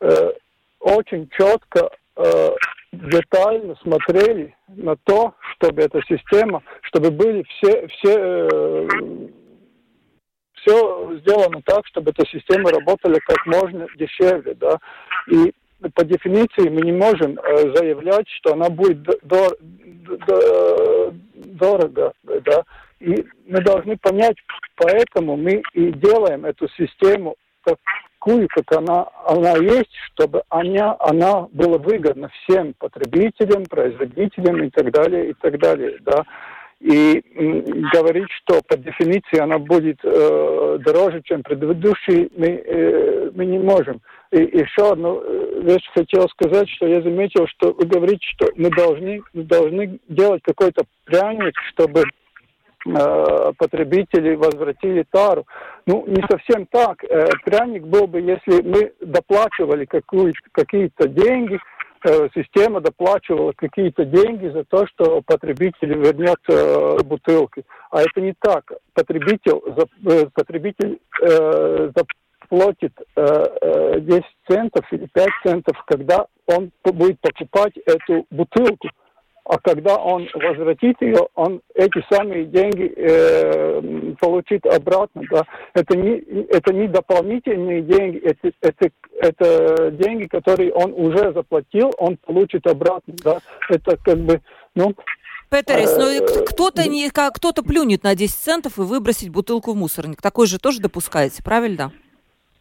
э, 0.00 0.32
очень 0.80 1.28
четко 1.30 1.90
э, 2.16 2.50
детально 2.92 3.74
смотрели 3.82 4.54
на 4.68 4.96
то, 4.96 5.34
чтобы 5.54 5.82
эта 5.82 6.00
система, 6.02 6.62
чтобы 6.82 7.10
были 7.10 7.44
все, 7.44 7.86
все, 7.88 8.18
э, 8.18 8.88
все 10.54 11.18
сделано 11.18 11.62
так, 11.64 11.86
чтобы 11.86 12.10
эта 12.10 12.26
система 12.26 12.70
работала 12.70 13.18
как 13.26 13.46
можно 13.46 13.86
дешевле, 13.96 14.54
да. 14.54 14.78
И 15.30 15.52
по 15.94 16.04
дефиниции 16.04 16.68
мы 16.68 16.82
не 16.82 16.92
можем 16.92 17.38
э, 17.38 17.74
заявлять, 17.74 18.28
что 18.28 18.52
она 18.52 18.68
будет 18.68 19.02
дор, 19.02 19.56
дор, 20.26 21.14
дорого, 21.34 22.12
да. 22.22 22.62
И 23.00 23.24
мы 23.46 23.60
должны 23.62 23.96
понять, 23.96 24.36
поэтому 24.76 25.36
мы 25.36 25.62
и 25.72 25.90
делаем 25.92 26.44
эту 26.44 26.68
систему 26.68 27.34
такую, 27.64 27.82
как 28.48 28.76
она, 28.76 29.08
она 29.26 29.56
есть, 29.56 29.94
чтобы 30.12 30.42
она, 30.48 30.96
она 31.00 31.48
была 31.52 31.78
выгодна 31.78 32.30
всем 32.42 32.74
потребителям, 32.78 33.64
производителям 33.64 34.62
и 34.64 34.70
так 34.70 34.90
далее, 34.92 35.30
и 35.30 35.34
так 35.34 35.58
далее, 35.58 35.98
да. 36.00 36.24
И 36.80 37.22
говорить, 37.92 38.30
что 38.42 38.60
по 38.66 38.76
дефиниции 38.76 39.38
она 39.38 39.58
будет 39.58 39.98
э, 40.02 40.78
дороже, 40.84 41.22
чем 41.22 41.42
предыдущий, 41.44 42.28
мы, 42.36 42.46
э, 42.46 43.30
мы 43.34 43.46
не 43.46 43.58
можем. 43.58 44.00
И 44.32 44.38
еще 44.38 44.90
одну 44.90 45.20
э, 45.22 45.60
вещь 45.62 45.88
хотел 45.94 46.28
сказать, 46.30 46.68
что 46.70 46.88
я 46.88 47.00
заметил, 47.00 47.46
что 47.46 47.72
вы 47.72 47.86
говорите, 47.86 48.26
что 48.34 48.50
мы 48.56 48.68
должны, 48.70 49.22
мы 49.32 49.44
должны 49.44 50.00
делать 50.08 50.42
какой-то 50.42 50.82
пряник, 51.04 51.54
чтобы 51.72 52.02
потребители 52.84 54.34
возвратили 54.34 55.04
тару. 55.10 55.46
Ну, 55.86 56.04
не 56.06 56.22
совсем 56.28 56.66
так. 56.66 57.02
Э, 57.04 57.28
пряник 57.44 57.84
был 57.84 58.06
бы, 58.06 58.20
если 58.20 58.62
мы 58.62 58.92
доплачивали 59.00 59.84
какие-то 59.84 61.08
деньги, 61.08 61.58
э, 62.04 62.28
система 62.34 62.80
доплачивала 62.80 63.52
какие-то 63.52 64.04
деньги 64.04 64.48
за 64.48 64.64
то, 64.64 64.86
что 64.86 65.22
потребитель 65.22 65.94
вернет 65.94 67.06
бутылки. 67.06 67.64
А 67.90 68.02
это 68.02 68.20
не 68.20 68.34
так. 68.40 68.72
Потребитель, 68.94 69.60
потребитель 70.34 70.98
заплатит 71.20 72.92
10 73.16 74.24
центов 74.48 74.84
или 74.90 75.06
5 75.12 75.28
центов, 75.44 75.76
когда 75.86 76.26
он 76.46 76.70
будет 76.84 77.20
покупать 77.20 77.76
эту 77.86 78.26
бутылку 78.30 78.88
а 79.44 79.58
когда 79.58 79.96
он 79.96 80.28
возвратит 80.34 81.00
ее, 81.00 81.28
он 81.34 81.60
эти 81.74 82.04
самые 82.10 82.44
деньги 82.44 82.92
э, 82.96 84.14
получит 84.20 84.64
обратно. 84.66 85.22
Да. 85.30 85.42
Это, 85.74 85.96
не, 85.96 86.18
это 86.48 86.72
не 86.72 86.86
дополнительные 86.86 87.82
деньги, 87.82 88.18
это, 88.18 88.52
это, 88.60 88.90
это 89.20 89.90
деньги, 89.92 90.26
которые 90.26 90.72
он 90.72 90.92
уже 90.92 91.32
заплатил, 91.32 91.92
он 91.98 92.18
получит 92.18 92.66
обратно. 92.66 93.14
Да. 93.24 93.38
Это 93.68 93.96
как 93.96 94.18
бы, 94.18 94.40
ну, 94.76 94.94
Петерис, 95.50 95.96
ну 95.98 96.08
э, 96.08 96.44
кто-то 96.46 96.88
не, 96.88 97.10
кто-то 97.10 97.62
плюнет 97.62 98.04
на 98.04 98.14
10 98.14 98.34
центов 98.34 98.78
и 98.78 98.82
выбросить 98.82 99.28
бутылку 99.28 99.72
в 99.72 99.76
мусорник. 99.76 100.22
Такой 100.22 100.46
же 100.46 100.58
тоже 100.58 100.80
допускаете, 100.80 101.42
правильно? 101.42 101.92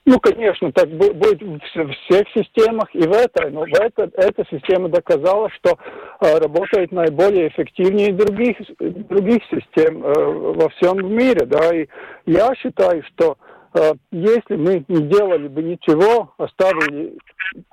Ну, 0.05 0.19
конечно, 0.19 0.71
так 0.71 0.89
будет 0.89 1.41
в 1.41 1.91
всех 1.91 2.27
системах 2.35 2.89
и 2.93 3.07
в 3.07 3.11
этой. 3.11 3.51
Но 3.51 3.61
в 3.61 3.73
это, 3.73 4.09
эта 4.15 4.43
система 4.49 4.89
доказала, 4.89 5.49
что 5.51 5.77
э, 6.21 6.39
работает 6.39 6.91
наиболее 6.91 7.49
эффективнее 7.49 8.11
других, 8.11 8.57
других 8.79 9.43
систем 9.45 10.03
э, 10.03 10.13
во 10.13 10.69
всем 10.69 11.15
мире. 11.15 11.45
Да? 11.45 11.75
И 11.75 11.87
я 12.25 12.53
считаю, 12.55 13.03
что 13.03 13.37
э, 13.75 13.93
если 14.11 14.55
мы 14.55 14.83
не 14.87 15.03
делали 15.03 15.47
бы 15.47 15.61
ничего, 15.61 16.33
оставили 16.37 17.15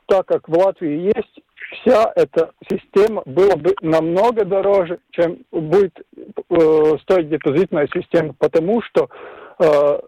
так, 0.06 0.26
как 0.26 0.48
в 0.48 0.52
Латвии 0.52 1.06
есть, 1.16 1.40
вся 1.80 2.12
эта 2.14 2.52
система 2.70 3.22
была 3.24 3.56
бы 3.56 3.74
намного 3.80 4.44
дороже, 4.44 4.98
чем 5.12 5.38
будет 5.50 5.98
э, 6.50 6.96
стоить 7.02 7.30
депозитная 7.30 7.88
система, 7.94 8.34
потому 8.38 8.82
что 8.82 9.08
э, 9.58 9.98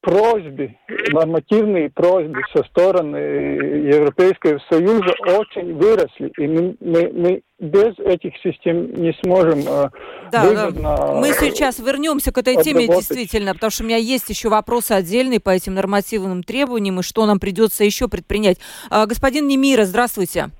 просьбы, 0.00 0.76
нормативные 1.12 1.90
просьбы 1.90 2.40
со 2.54 2.62
стороны 2.64 3.16
Европейского 3.16 4.60
Союза 4.70 5.12
очень 5.26 5.74
выросли. 5.74 6.32
И 6.38 6.46
мы, 6.46 6.76
мы, 6.80 7.12
мы 7.12 7.42
без 7.58 7.98
этих 7.98 8.34
систем 8.42 8.92
не 8.94 9.12
сможем 9.24 9.60
э, 9.66 9.90
да, 10.30 10.44
выгодно 10.44 10.96
да. 10.96 11.14
Мы 11.14 11.32
сейчас 11.32 11.80
вернемся 11.80 12.32
к 12.32 12.38
этой 12.38 12.62
теме 12.62 12.86
действительно, 12.86 13.54
потому 13.54 13.70
что 13.70 13.82
у 13.82 13.86
меня 13.86 13.96
есть 13.96 14.28
еще 14.30 14.48
вопросы 14.48 14.92
отдельные 14.92 15.40
по 15.40 15.50
этим 15.50 15.74
нормативным 15.74 16.44
требованиям 16.44 17.00
и 17.00 17.02
что 17.02 17.26
нам 17.26 17.40
придется 17.40 17.82
еще 17.82 18.08
предпринять. 18.08 18.58
А, 18.90 19.06
господин 19.06 19.48
Немира, 19.48 19.84
здравствуйте. 19.84 20.50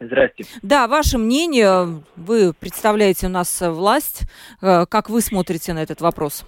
Здравствуйте. 0.00 0.50
Да, 0.62 0.86
ваше 0.86 1.18
мнение, 1.18 2.02
вы 2.16 2.52
представляете 2.52 3.26
у 3.26 3.30
нас 3.30 3.60
власть, 3.60 4.22
э, 4.60 4.84
как 4.86 5.08
вы 5.08 5.22
смотрите 5.22 5.72
на 5.72 5.82
этот 5.82 6.02
вопрос? 6.02 6.44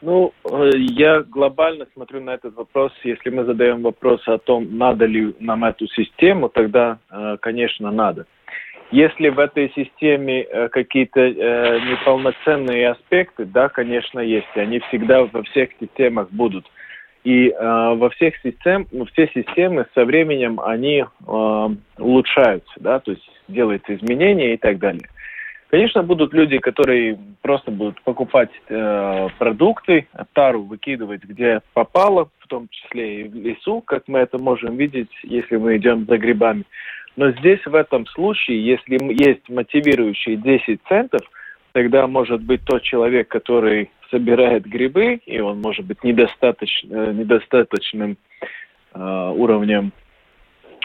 Ну, 0.00 0.32
э, 0.44 0.70
я 0.76 1.20
глобально 1.22 1.86
смотрю 1.94 2.20
на 2.20 2.34
этот 2.34 2.54
вопрос. 2.54 2.92
Если 3.02 3.30
мы 3.30 3.44
задаем 3.44 3.82
вопрос 3.82 4.26
о 4.28 4.38
том, 4.38 4.76
надо 4.78 5.06
ли 5.06 5.34
нам 5.40 5.64
эту 5.64 5.88
систему, 5.88 6.48
тогда, 6.48 6.98
э, 7.10 7.36
конечно, 7.40 7.90
надо. 7.90 8.26
Если 8.90 9.28
в 9.28 9.38
этой 9.38 9.70
системе 9.74 10.42
э, 10.42 10.68
какие-то 10.68 11.20
неполноценные 11.20 12.90
аспекты, 12.90 13.44
да, 13.44 13.68
конечно, 13.68 14.20
есть. 14.20 14.56
Они 14.56 14.78
всегда 14.88 15.24
во 15.24 15.42
всех 15.42 15.70
системах 15.80 16.30
будут. 16.30 16.64
И 17.24 17.52
во 17.60 18.08
всех 18.10 18.36
систем, 18.38 18.86
ну, 18.90 19.04
все 19.06 19.28
системы 19.34 19.86
со 19.94 20.06
временем 20.06 20.60
они 20.60 21.04
улучшаются, 21.98 22.72
да, 22.76 23.00
то 23.00 23.10
есть 23.10 23.28
делаются 23.48 23.94
изменения 23.96 24.54
и 24.54 24.56
так 24.56 24.78
далее. 24.78 25.08
Конечно, 25.68 26.02
будут 26.02 26.32
люди, 26.32 26.58
которые 26.58 27.18
просто 27.42 27.70
будут 27.70 28.00
покупать 28.02 28.50
э, 28.68 29.28
продукты, 29.38 30.08
тару 30.32 30.62
выкидывать 30.62 31.22
где 31.24 31.60
попало, 31.74 32.30
в 32.38 32.46
том 32.46 32.68
числе 32.70 33.20
и 33.20 33.28
в 33.28 33.34
лесу, 33.34 33.82
как 33.82 34.04
мы 34.06 34.20
это 34.20 34.38
можем 34.38 34.76
видеть, 34.76 35.10
если 35.22 35.56
мы 35.56 35.76
идем 35.76 36.06
за 36.06 36.16
грибами. 36.16 36.64
Но 37.16 37.32
здесь, 37.32 37.60
в 37.66 37.74
этом 37.74 38.06
случае, 38.06 38.64
если 38.64 38.98
есть 39.22 39.46
мотивирующие 39.50 40.36
10 40.36 40.80
центов, 40.88 41.20
тогда 41.72 42.06
может 42.06 42.42
быть 42.42 42.64
тот 42.64 42.82
человек, 42.82 43.28
который 43.28 43.90
собирает 44.10 44.64
грибы, 44.64 45.20
и 45.26 45.38
он 45.38 45.60
может 45.60 45.84
быть 45.84 46.02
недостаточно, 46.02 46.94
э, 46.94 47.12
недостаточным 47.12 48.16
э, 48.94 49.32
уровнем 49.36 49.92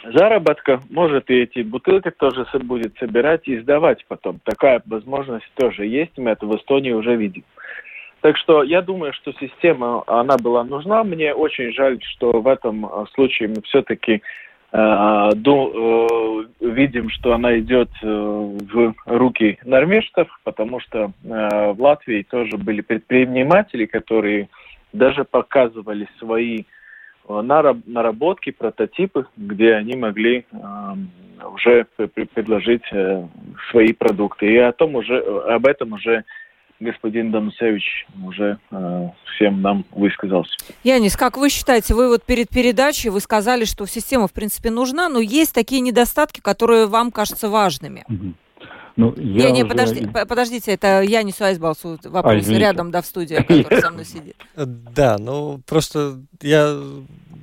заработка, 0.04 0.82
может 0.90 1.30
и 1.30 1.42
эти 1.42 1.60
бутылки 1.60 2.12
тоже 2.12 2.46
будет 2.60 2.98
собирать 2.98 3.48
и 3.48 3.60
сдавать 3.60 4.06
потом. 4.08 4.40
Такая 4.44 4.82
возможность 4.86 5.50
тоже 5.56 5.86
есть, 5.86 6.18
мы 6.18 6.32
это 6.32 6.46
в 6.46 6.56
Эстонии 6.56 6.92
уже 6.92 7.16
видим. 7.16 7.44
Так 8.22 8.38
что 8.38 8.64
я 8.64 8.82
думаю, 8.82 9.12
что 9.14 9.34
система, 9.34 10.04
она 10.08 10.38
была 10.38 10.64
нужна. 10.64 11.04
Мне 11.04 11.34
очень 11.34 11.74
жаль, 11.74 12.00
что 12.02 12.32
в 12.40 12.48
этом 12.48 12.86
э, 12.86 13.06
случае 13.14 13.50
мы 13.50 13.62
все-таки 13.64 14.14
э, 14.14 14.20
э, 14.72 16.44
видим, 16.62 17.10
что 17.10 17.34
она 17.34 17.60
идет 17.60 17.90
э, 18.02 18.08
в 18.08 18.94
руки 19.06 19.60
норвежцев, 19.66 20.28
потому 20.46 20.80
что 20.80 21.12
э, 21.26 21.74
в 21.74 21.82
Латвии 21.82 22.26
тоже 22.30 22.58
были 22.58 22.80
предприниматели, 22.80 23.86
которые 23.86 24.48
даже 24.94 25.26
показывали 25.26 26.08
свои 26.20 26.64
Э, 26.64 26.66
наработки, 27.28 28.52
прототипы, 28.52 29.26
где 29.38 29.74
они 29.74 29.96
могли 29.96 30.46
э, 30.52 30.58
уже 31.54 31.86
предложить 31.96 32.84
э, 32.92 33.28
свои 33.72 33.94
продукты. 33.94 34.48
И 34.48 34.58
о 34.58 34.72
том 34.72 34.96
уже, 34.96 35.20
об 35.20 35.66
этом 35.66 35.94
уже 35.94 36.24
господин 36.80 37.32
Данусевич 37.32 38.06
уже 38.26 38.60
э, 38.72 39.10
всем 39.36 39.62
нам 39.62 39.86
высказался. 39.92 40.54
Янис, 40.84 41.16
как 41.16 41.38
вы 41.38 41.50
считаете, 41.50 41.94
вы 41.94 42.10
вот 42.10 42.24
перед 42.24 42.50
передачей 42.50 43.10
вы 43.10 43.20
сказали, 43.20 43.66
что 43.66 43.86
система 43.86 44.28
в 44.28 44.34
принципе 44.34 44.70
нужна, 44.70 45.10
но 45.10 45.20
есть 45.20 45.54
такие 45.54 45.82
недостатки, 45.82 46.42
которые 46.42 46.88
вам 46.88 47.12
кажутся 47.12 47.50
важными. 47.50 48.04
Mm-hmm. 48.10 48.34
Ну, 48.96 49.14
я 49.18 49.50
не, 49.50 49.52
не, 49.52 49.64
уже... 49.64 49.70
подожди, 49.70 50.08
подождите, 50.28 50.72
это 50.72 51.02
я 51.02 51.24
не 51.24 51.34
Айсбалсу 51.38 52.00
вопрос 52.04 52.48
а, 52.48 52.54
рядом, 52.54 52.92
да, 52.92 53.02
в 53.02 53.06
студии, 53.08 53.36
который 53.36 53.82
со 53.82 53.90
мной 53.90 54.06
сидит. 54.06 54.36
Да, 54.56 55.18
ну 55.18 55.62
просто 55.66 56.22
я, 56.42 56.80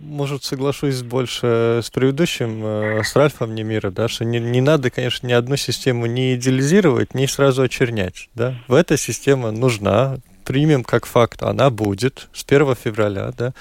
может, 0.01 0.45
соглашусь 0.45 1.03
больше 1.03 1.81
с 1.83 1.91
предыдущим, 1.91 2.65
э, 2.65 3.03
с 3.03 3.17
Ральфом 3.17 3.55
Немира, 3.55 3.91
да, 3.91 4.07
что 4.07 4.25
не, 4.25 4.39
не 4.39 4.61
надо, 4.61 4.91
конечно, 4.91 5.27
ни 5.27 5.33
одну 5.33 5.57
систему 5.57 6.07
не 6.07 6.35
идеализировать, 6.35 7.15
ни 7.15 7.27
сразу 7.27 7.63
очернять, 7.63 8.29
да. 8.35 8.55
В 8.69 8.75
эта 8.75 8.97
система 8.97 9.51
нужна, 9.51 10.19
примем 10.51 10.83
как 10.83 11.07
факт, 11.07 11.45
она 11.45 11.71
будет 11.71 12.29
с 12.35 12.45
1 12.45 12.75
февраля, 12.75 13.31
да, 13.39 13.55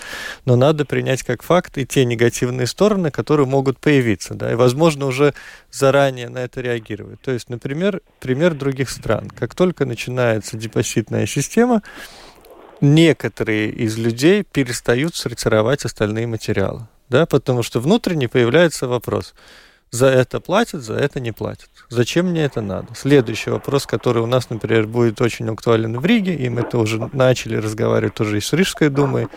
но 0.45 0.55
надо 0.55 0.85
принять 0.85 1.21
как 1.21 1.43
факт 1.43 1.77
и 1.77 1.85
те 1.85 2.03
негативные 2.03 2.65
стороны, 2.65 3.11
которые 3.11 3.45
могут 3.45 3.77
появиться, 3.77 4.33
да, 4.33 4.51
и, 4.51 4.55
возможно, 4.55 5.05
уже 5.05 5.35
заранее 5.69 6.29
на 6.29 6.39
это 6.39 6.61
реагировать. 6.61 7.21
То 7.21 7.29
есть, 7.29 7.47
например, 7.47 8.01
пример 8.19 8.55
других 8.55 8.89
стран. 8.89 9.29
Как 9.29 9.53
только 9.53 9.85
начинается 9.85 10.57
депозитная 10.57 11.27
система, 11.27 11.83
некоторые 12.81 13.69
из 13.69 13.95
людей 13.99 14.43
перестают 14.43 15.15
сортировать 15.15 15.85
остальные 15.85 16.25
материалы, 16.25 16.87
да, 17.07 17.27
потому 17.27 17.61
что 17.61 17.79
внутренне 17.79 18.27
появляется 18.27 18.87
вопрос– 18.87 19.35
за 19.91 20.07
это 20.07 20.39
платят, 20.39 20.81
за 20.81 20.95
это 20.95 21.19
не 21.19 21.31
платят. 21.31 21.69
Зачем 21.89 22.27
мне 22.27 22.43
это 22.43 22.61
надо? 22.61 22.87
Следующий 22.95 23.49
вопрос, 23.49 23.85
который 23.85 24.21
у 24.21 24.27
нас, 24.27 24.49
например, 24.49 24.85
будет 24.87 25.21
очень 25.21 25.49
актуален 25.49 25.99
в 25.99 26.05
Риге, 26.05 26.35
и 26.35 26.49
мы 26.49 26.61
это 26.61 26.77
уже 26.77 27.09
начали 27.13 27.55
разговаривать 27.55 28.13
тоже 28.13 28.37
и 28.37 28.41
с 28.41 28.53
Рижской 28.53 28.89
думой, 28.89 29.27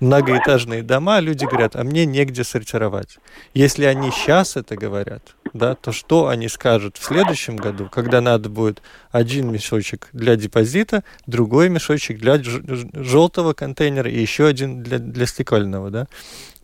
многоэтажные 0.00 0.82
дома, 0.82 1.20
люди 1.20 1.44
говорят, 1.44 1.74
а 1.76 1.82
мне 1.82 2.06
негде 2.06 2.44
сортировать. 2.44 3.18
Если 3.54 3.84
они 3.84 4.10
сейчас 4.10 4.56
это 4.56 4.76
говорят, 4.76 5.34
да, 5.52 5.74
то 5.74 5.92
что 5.92 6.28
они 6.28 6.48
скажут 6.48 6.98
в 6.98 7.04
следующем 7.04 7.56
году, 7.56 7.88
когда 7.90 8.20
надо 8.20 8.48
будет 8.48 8.82
один 9.10 9.50
мешочек 9.50 10.08
для 10.12 10.36
депозита, 10.36 11.02
другой 11.26 11.68
мешочек 11.68 12.18
для 12.18 12.40
желтого 12.42 13.54
контейнера 13.54 14.10
и 14.10 14.20
еще 14.20 14.46
один 14.46 14.82
для, 14.82 14.98
для 14.98 15.26
стекольного, 15.26 15.90
да? 15.90 16.06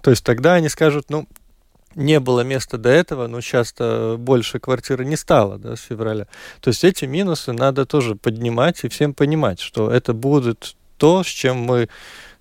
То 0.02 0.11
есть 0.11 0.24
тогда 0.24 0.55
они 0.55 0.68
скажут, 0.68 1.07
ну, 1.09 1.26
не 1.94 2.20
было 2.20 2.40
места 2.40 2.78
до 2.78 2.88
этого, 2.88 3.26
но 3.26 3.40
часто 3.40 4.16
больше 4.18 4.59
квартиры 4.59 5.05
не 5.05 5.16
стало 5.16 5.59
да, 5.59 5.76
с 5.76 5.81
февраля. 5.81 6.26
То 6.61 6.68
есть 6.68 6.85
эти 6.85 7.05
минусы 7.05 7.52
надо 7.52 7.87
тоже 7.87 8.14
поднимать 8.14 8.85
и 8.85 8.88
всем 8.88 9.14
понимать, 9.14 9.61
что 9.61 9.90
это 9.90 10.12
будет 10.12 10.76
то, 10.96 11.22
с 11.22 11.26
чем 11.26 11.57
мы 11.59 11.88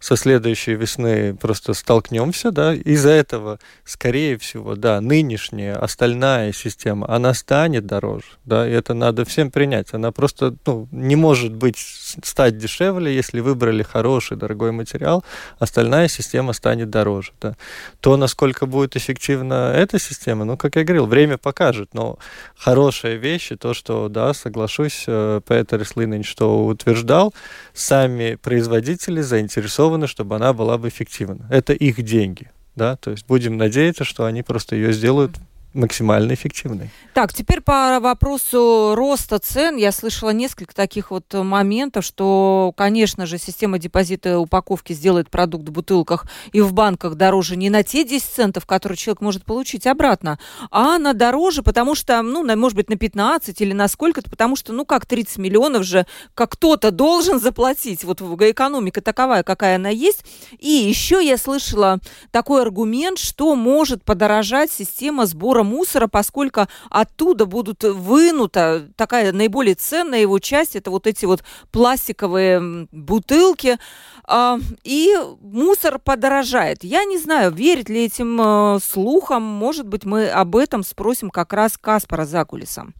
со 0.01 0.15
следующей 0.15 0.73
весны 0.73 1.35
просто 1.35 1.73
столкнемся, 1.73 2.51
да, 2.51 2.73
из-за 2.73 3.11
этого, 3.11 3.59
скорее 3.85 4.37
всего, 4.39 4.75
да, 4.75 4.99
нынешняя 4.99 5.75
остальная 5.75 6.51
система, 6.53 7.07
она 7.07 7.35
станет 7.35 7.85
дороже, 7.85 8.25
да, 8.43 8.67
и 8.67 8.71
это 8.71 8.95
надо 8.95 9.25
всем 9.25 9.51
принять. 9.51 9.93
Она 9.93 10.11
просто, 10.11 10.55
ну, 10.65 10.87
не 10.91 11.15
может 11.15 11.53
быть, 11.53 11.77
стать 11.77 12.57
дешевле, 12.57 13.15
если 13.15 13.41
выбрали 13.41 13.83
хороший, 13.83 14.37
дорогой 14.37 14.71
материал, 14.71 15.23
остальная 15.59 16.07
система 16.07 16.53
станет 16.53 16.89
дороже, 16.89 17.31
да. 17.39 17.55
То, 17.99 18.17
насколько 18.17 18.65
будет 18.65 18.95
эффективна 18.95 19.71
эта 19.75 19.99
система, 19.99 20.45
ну, 20.45 20.57
как 20.57 20.77
я 20.77 20.83
говорил, 20.83 21.05
время 21.05 21.37
покажет, 21.37 21.93
но 21.93 22.17
хорошая 22.57 23.17
вещь, 23.17 23.51
и 23.51 23.55
то, 23.55 23.75
что, 23.75 24.09
да, 24.09 24.33
соглашусь, 24.33 25.03
э, 25.05 25.41
Петер 25.47 25.85
Слинин, 25.85 26.23
что 26.23 26.65
утверждал, 26.65 27.35
сами 27.73 28.33
производители 28.41 29.21
заинтересованы 29.21 29.90
заинтересованы, 29.91 30.07
чтобы 30.07 30.35
она 30.35 30.53
была 30.53 30.77
бы 30.77 30.87
эффективна. 30.87 31.47
Это 31.49 31.73
их 31.73 32.01
деньги. 32.01 32.49
Да? 32.75 32.95
То 32.95 33.11
есть 33.11 33.25
будем 33.27 33.57
надеяться, 33.57 34.03
что 34.03 34.25
они 34.25 34.43
просто 34.43 34.75
ее 34.75 34.93
сделают 34.93 35.37
максимально 35.73 36.33
эффективной. 36.33 36.89
Так, 37.13 37.33
теперь 37.33 37.61
по 37.61 37.99
вопросу 37.99 38.93
роста 38.95 39.39
цен. 39.39 39.77
Я 39.77 39.91
слышала 39.91 40.31
несколько 40.31 40.75
таких 40.75 41.11
вот 41.11 41.33
моментов, 41.33 42.05
что, 42.05 42.73
конечно 42.77 43.25
же, 43.25 43.37
система 43.37 43.79
депозита 43.79 44.39
упаковки 44.39 44.93
сделает 44.93 45.29
продукт 45.29 45.67
в 45.67 45.71
бутылках 45.71 46.25
и 46.51 46.61
в 46.61 46.73
банках 46.73 47.15
дороже 47.15 47.55
не 47.55 47.69
на 47.69 47.83
те 47.83 48.03
10 48.03 48.25
центов, 48.25 48.65
которые 48.65 48.97
человек 48.97 49.21
может 49.21 49.45
получить 49.45 49.87
обратно, 49.87 50.39
а 50.69 50.97
на 50.97 51.13
дороже, 51.13 51.63
потому 51.63 51.95
что, 51.95 52.21
ну, 52.21 52.43
на, 52.43 52.55
может 52.55 52.75
быть, 52.75 52.89
на 52.89 52.97
15 52.97 53.61
или 53.61 53.73
на 53.73 53.87
сколько-то, 53.87 54.29
потому 54.29 54.55
что, 54.55 54.73
ну, 54.73 54.85
как 54.85 55.05
30 55.05 55.37
миллионов 55.37 55.83
же, 55.83 56.05
как 56.33 56.51
кто-то 56.51 56.91
должен 56.91 57.39
заплатить. 57.39 58.03
Вот 58.03 58.21
экономика 58.21 59.01
таковая, 59.01 59.43
какая 59.43 59.77
она 59.77 59.89
есть. 59.89 60.23
И 60.59 60.69
еще 60.69 61.25
я 61.25 61.37
слышала 61.37 61.99
такой 62.31 62.61
аргумент, 62.61 63.17
что 63.17 63.55
может 63.55 64.03
подорожать 64.03 64.71
система 64.71 65.25
сбора 65.25 65.60
сбора 65.61 65.63
мусора, 65.63 66.07
поскольку 66.07 66.61
оттуда 66.89 67.45
будут 67.45 67.83
вынута 67.83 68.87
такая 68.97 69.31
наиболее 69.31 69.75
ценная 69.75 70.19
его 70.19 70.39
часть, 70.39 70.75
это 70.75 70.91
вот 70.91 71.07
эти 71.07 71.25
вот 71.25 71.43
пластиковые 71.71 72.87
бутылки, 72.91 73.77
а, 74.27 74.57
и 74.83 75.15
мусор 75.41 75.99
подорожает. 75.99 76.83
Я 76.83 77.05
не 77.05 77.17
знаю, 77.17 77.51
верит 77.51 77.89
ли 77.89 78.05
этим 78.05 78.39
э, 78.41 78.79
слухам, 78.79 79.43
может 79.43 79.87
быть, 79.87 80.05
мы 80.05 80.29
об 80.29 80.55
этом 80.55 80.83
спросим 80.83 81.29
как 81.29 81.53
раз 81.53 81.77
Каспара 81.77 82.23
за 82.23 82.45
кулисом. 82.45 82.93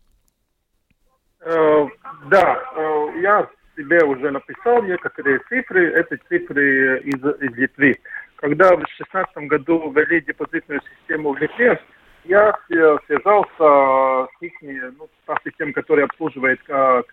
Э, 1.42 1.88
да, 2.30 2.60
э, 2.76 3.22
я 3.22 3.50
себе 3.78 4.04
уже 4.04 4.32
написал 4.32 4.84
некоторые 4.84 5.40
цифры. 5.50 5.92
Это 5.94 6.18
цифры 6.30 7.02
из, 7.02 7.16
из 7.16 7.58
Литвы. 7.58 7.98
Когда 8.38 8.76
в 8.76 8.80
2016 8.80 9.38
году 9.48 9.92
ввели 9.92 10.22
депозитную 10.22 10.82
систему 10.82 11.34
в 11.34 11.38
Литве, 11.38 11.80
я 12.26 12.54
связался 12.68 14.28
с 14.38 14.42
их, 14.42 14.54
ну, 14.62 15.10
с 15.28 15.58
тем, 15.58 15.74
который 15.74 16.06
обслуживает 16.06 16.60
э, 16.68 17.04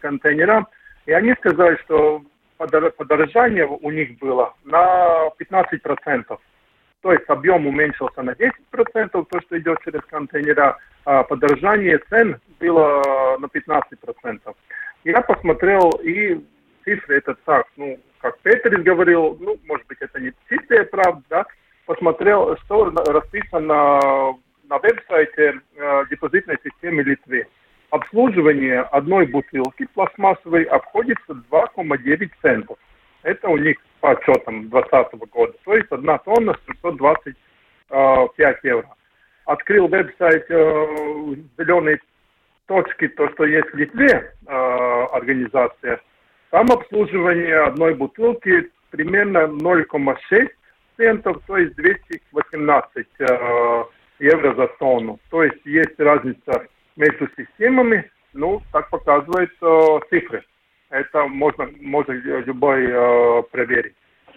контейнера, 0.00 0.66
и 1.06 1.12
они 1.12 1.34
сказали, 1.34 1.78
что 1.84 2.22
подорожание 2.56 3.66
у 3.66 3.90
них 3.90 4.18
было 4.18 4.54
на 4.64 5.28
15%. 5.38 6.38
То 7.02 7.12
есть 7.12 7.28
объем 7.28 7.66
уменьшился 7.66 8.22
на 8.22 8.30
10%, 8.30 8.50
то, 8.72 9.40
что 9.40 9.58
идет 9.58 9.78
через 9.84 10.00
контейнера, 10.06 10.78
а 11.04 11.22
подорожание 11.22 11.98
цен 12.10 12.40
было 12.58 13.36
на 13.38 13.46
15%. 13.46 14.56
Я 15.04 15.20
посмотрел, 15.20 15.90
и 16.02 16.42
цифры 16.84 17.18
это 17.18 17.36
так, 17.44 17.66
ну, 17.76 17.98
как 18.20 18.38
Петерис 18.40 18.82
говорил, 18.82 19.36
ну, 19.38 19.56
может 19.66 19.86
быть, 19.86 19.98
это 20.00 20.18
не 20.18 20.32
чистая 20.48 20.84
правда, 20.84 21.22
да, 21.28 21.46
посмотрел, 21.84 22.56
что 22.64 22.90
расписано 22.90 24.36
на 24.68 24.78
веб-сайте 24.78 25.60
э, 25.76 26.04
депозитной 26.10 26.56
системы 26.64 27.02
Литвы. 27.02 27.46
Обслуживание 27.90 28.80
одной 28.80 29.26
бутылки 29.26 29.86
пластмассовой 29.94 30.64
обходится 30.64 31.32
2,9 31.50 32.30
центов. 32.42 32.78
Это 33.22 33.48
у 33.48 33.56
них 33.56 33.76
по 34.00 34.12
отчетам 34.12 34.68
2020 34.68 35.14
года. 35.30 35.52
То 35.64 35.74
есть 35.74 35.90
одна 35.90 36.18
тонна 36.18 36.56
725 36.66 37.36
э, 37.90 38.68
евро. 38.68 38.96
Открыл 39.44 39.88
веб-сайт 39.88 40.46
э, 40.48 40.86
зеленой 41.58 42.00
точки, 42.66 43.08
то, 43.08 43.28
что 43.30 43.44
есть 43.44 43.70
в 43.72 43.76
Литве 43.76 44.32
э, 44.46 45.06
организация. 45.12 46.00
Там 46.50 46.66
обслуживание 46.70 47.58
одной 47.60 47.94
бутылки 47.94 48.70
примерно 48.90 49.46
0,6 49.46 50.48
центов, 50.96 51.42
то 51.46 51.56
есть 51.56 51.74
218 51.76 53.06
э, 53.18 53.84
евро 54.18 54.54
за 54.54 54.66
тонну. 54.78 55.18
То 55.30 55.42
есть 55.42 55.64
есть 55.64 55.98
разница 55.98 56.66
между 56.96 57.28
системами, 57.36 58.10
ну, 58.32 58.62
так 58.72 58.90
показывают 58.90 59.50
э, 59.62 59.98
цифры. 60.10 60.44
Это 60.90 61.26
можно, 61.26 61.68
можно 61.80 62.12
любой 62.12 62.86
э, 62.86 63.42
проверить. 63.50 63.94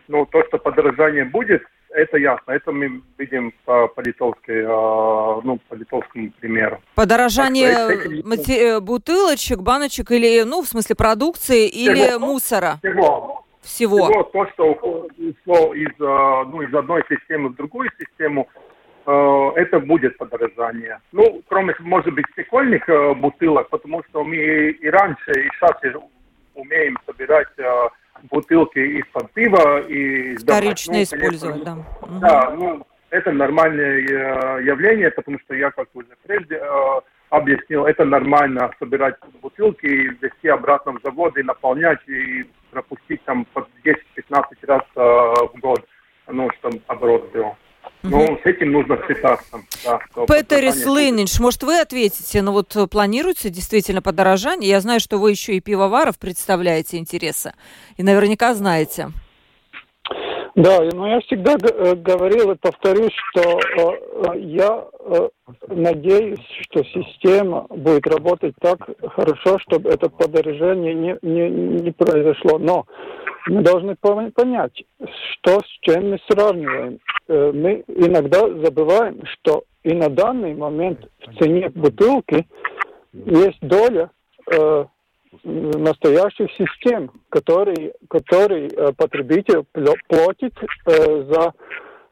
Но 0.08 0.26
то, 0.26 0.44
что 0.48 0.58
подорожание 0.58 1.26
будет, 1.26 1.64
это 1.90 2.18
ясно. 2.18 2.52
Это 2.52 2.72
мы 2.72 3.02
видим 3.18 3.54
по, 3.66 3.88
по, 3.88 4.02
литовской, 4.02 4.64
э, 4.64 5.42
ну, 5.44 5.60
по 5.70 5.76
литовскому 5.76 6.32
примеру. 6.40 6.82
Подорожание 6.96 7.72
что, 7.72 8.28
мати- 8.28 8.80
бутылочек, 8.80 9.60
баночек 9.60 10.12
или, 10.12 10.44
ну, 10.44 10.62
в 10.62 10.68
смысле 10.68 10.96
продукции 10.96 11.68
всего, 11.68 11.92
или 11.92 12.18
мусора? 12.18 12.80
Всего. 12.82 13.46
Всего. 13.62 14.06
Всего 14.08 14.24
то, 14.24 14.48
что 14.54 14.72
ушло 14.72 15.74
из, 15.74 15.92
ну, 16.00 16.62
из 16.62 16.74
одной 16.74 17.04
системы 17.10 17.50
в 17.50 17.56
другую 17.56 17.90
систему, 18.00 18.48
Э, 18.48 18.69
это 19.12 19.80
будет 19.80 20.18
подорожание. 20.18 21.00
Ну, 21.12 21.42
кроме, 21.48 21.74
может 21.80 22.14
быть, 22.14 22.26
стекольных 22.34 22.88
э, 22.90 23.14
бутылок, 23.14 23.70
потому 23.70 24.04
что 24.10 24.24
мы 24.24 24.36
и 24.36 24.90
раньше, 24.90 25.32
и 25.32 25.50
сейчас 25.54 26.02
умеем 26.54 26.98
собирать 27.06 27.48
э, 27.58 27.90
бутылки 28.30 28.80
из-под 28.80 29.32
пива 29.32 29.82
и 29.82 30.36
Вторично 30.38 30.96
ну, 30.96 31.04
использовать, 31.04 31.64
да. 31.64 31.78
Да, 32.22 32.56
ну, 32.56 32.86
это 33.10 33.32
нормальное 33.32 34.00
явление, 34.62 35.10
потому 35.12 35.40
что 35.40 35.56
я, 35.56 35.72
как 35.72 35.88
уже 35.94 36.10
прежде 36.28 36.62
объяснил, 37.30 37.86
это 37.86 38.06
нормально 38.06 38.72
собирать 38.80 39.16
бутылки 39.42 39.86
и 39.86 40.10
везти 40.22 40.50
обратно 40.50 40.94
в 40.94 41.02
завод 41.04 41.38
и 41.38 41.44
наполнять 41.44 42.00
и 42.08 42.46
пропустить 42.72 43.24
там 43.24 43.46
по 43.46 43.68
10-15 43.84 44.44
раз 44.64 44.84
в 44.96 45.60
год, 45.60 45.84
ну, 46.28 46.50
чтобы 46.60 46.82
оборот 46.88 47.32
был. 47.32 47.56
Ну, 48.02 48.40
с 48.42 48.46
этим 48.46 48.72
нужно 48.72 48.98
считаться. 49.08 49.62
Да, 49.84 50.00
Петерис 50.26 50.86
Лынинш, 50.86 51.40
может, 51.40 51.64
вы 51.64 51.80
ответите, 51.80 52.42
ну 52.42 52.54
вот 52.54 52.76
планируется 52.90 53.50
действительно 53.50 54.02
подорожание? 54.02 54.70
Я 54.70 54.80
знаю, 54.80 55.00
что 55.00 55.18
вы 55.18 55.32
еще 55.32 55.56
и 55.56 55.60
пивоваров 55.60 56.18
представляете 56.18 56.98
интересы, 56.98 57.54
и 57.98 58.04
наверняка 58.04 58.54
знаете. 58.54 59.12
Да, 60.60 60.82
но 60.94 61.08
я 61.08 61.22
всегда 61.22 61.54
э, 61.54 61.96
говорил 61.96 62.52
и 62.52 62.58
повторюсь, 62.58 63.14
что 63.32 63.60
э, 64.34 64.40
я 64.40 64.86
э, 65.00 65.30
надеюсь, 65.70 66.46
что 66.64 66.84
система 66.84 67.66
будет 67.70 68.06
работать 68.06 68.56
так 68.60 68.78
хорошо, 69.16 69.58
чтобы 69.60 69.90
это 69.90 70.10
подорожание 70.10 70.94
не, 70.94 71.18
не, 71.22 71.50
не 71.50 71.92
произошло. 71.92 72.58
Но 72.58 72.86
мы 73.48 73.62
должны 73.62 73.96
понять, 73.96 74.84
что 75.32 75.62
с 75.62 75.80
чем 75.80 76.12
мы 76.12 76.20
сравниваем. 76.30 77.00
Мы 77.30 77.86
иногда 77.88 78.42
забываем, 78.62 79.22
что 79.26 79.64
и 79.84 79.94
на 79.94 80.10
данный 80.10 80.56
момент 80.56 81.08
в 81.26 81.42
цене 81.42 81.70
бутылки 81.70 82.46
есть 83.14 83.62
доля 83.62 84.12
настоящих 85.44 86.50
систем, 86.52 87.12
которые, 87.30 87.94
которые 88.10 88.68
э, 88.68 88.92
потребитель 88.94 89.64
платит 90.08 90.54
э, 90.86 91.24
за 91.30 91.54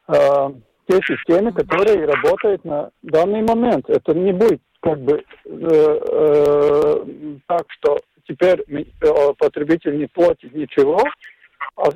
э, 0.07 0.49
те 0.87 1.01
системы, 1.05 1.51
которые 1.51 2.05
работают 2.05 2.63
на 2.63 2.91
данный 3.01 3.41
момент. 3.41 3.89
Это 3.89 4.13
не 4.13 4.31
будет 4.31 4.61
как 4.79 5.01
бы 5.01 5.21
так, 7.47 7.65
что 7.69 7.97
теперь 8.27 8.63
потребитель 9.37 9.97
не 9.97 10.05
платит 10.05 10.53
ничего, 10.53 11.01
а 11.75 11.89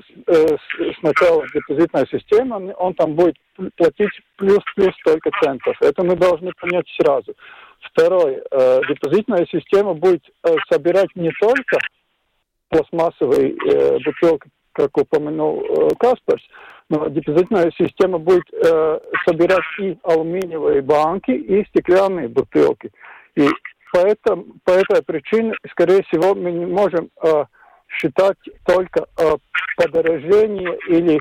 сначала 0.99 1.45
депозитная 1.53 2.05
система, 2.11 2.55
он 2.73 2.93
там 2.95 3.13
будет 3.15 3.35
платить 3.77 4.11
плюс-плюс 4.35 4.93
столько 4.99 5.29
центов. 5.41 5.75
Это 5.79 6.03
мы 6.03 6.15
должны 6.15 6.51
понять 6.59 6.87
сразу. 6.99 7.33
Второе, 7.81 8.41
э, 8.51 8.81
депозитная 8.87 9.45
система 9.51 9.93
будет 9.93 10.23
собирать 10.71 11.09
не 11.15 11.31
только 11.39 11.77
пластмассовые 12.69 13.55
бутылки, 14.05 14.49
как 14.71 14.97
упомянул 14.97 15.61
Касперс, 15.99 16.41
но 16.89 17.09
депозитная 17.09 17.69
система 17.77 18.17
будет 18.17 18.45
собирать 19.27 19.65
и 19.79 19.97
алюминиевые 20.03 20.81
банки, 20.81 21.31
и 21.31 21.65
стеклянные 21.65 22.29
бутылки. 22.29 22.91
И 23.35 23.49
Поэтому, 23.91 24.45
по 24.63 24.71
этой 24.71 25.03
причине, 25.03 25.53
скорее 25.71 26.03
всего, 26.03 26.33
мы 26.33 26.51
не 26.51 26.65
можем 26.65 27.09
э, 27.21 27.45
считать 27.89 28.37
только 28.65 29.05
э, 29.17 29.35
подорожение 29.75 30.77
или 30.87 31.17
э, 31.17 31.19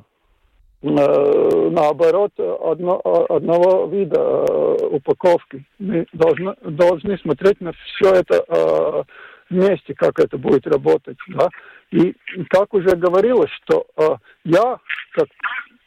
наоборот 0.82 2.32
одно, 2.38 3.00
одного 3.28 3.86
вида 3.86 4.44
упаковки. 4.86 5.64
Мы 5.78 6.06
должны, 6.12 6.54
должны 6.62 7.18
смотреть 7.18 7.60
на 7.60 7.72
все 7.72 8.14
это 8.14 8.44
э, 8.48 9.02
вместе, 9.50 9.94
как 9.94 10.18
это 10.18 10.38
будет 10.38 10.66
работать. 10.66 11.18
Да? 11.28 11.48
И 11.90 12.14
как 12.48 12.72
уже 12.72 12.96
говорилось, 12.96 13.50
что 13.62 13.86
э, 13.96 14.08
я, 14.44 14.78
как 15.12 15.28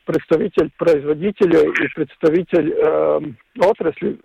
представитель 0.06 0.70
производителя 0.78 1.62
и 1.62 1.88
представитель 1.96 2.74
э, 2.74 3.20
отрасли, 3.60 4.20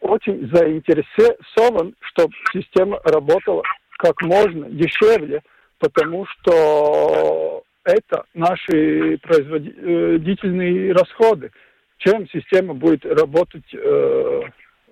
очень 0.00 0.48
заинтересован, 0.52 1.94
чтобы 2.00 2.32
система 2.52 3.00
работала 3.04 3.62
как 3.98 4.20
можно 4.22 4.70
дешевле, 4.70 5.42
потому 5.78 6.26
что 6.26 7.61
это 7.84 8.24
наши 8.34 9.18
производительные 9.22 10.92
расходы. 10.92 11.50
Чем 11.98 12.28
система 12.28 12.74
будет 12.74 13.04
работать 13.04 13.64
э, 13.72 14.40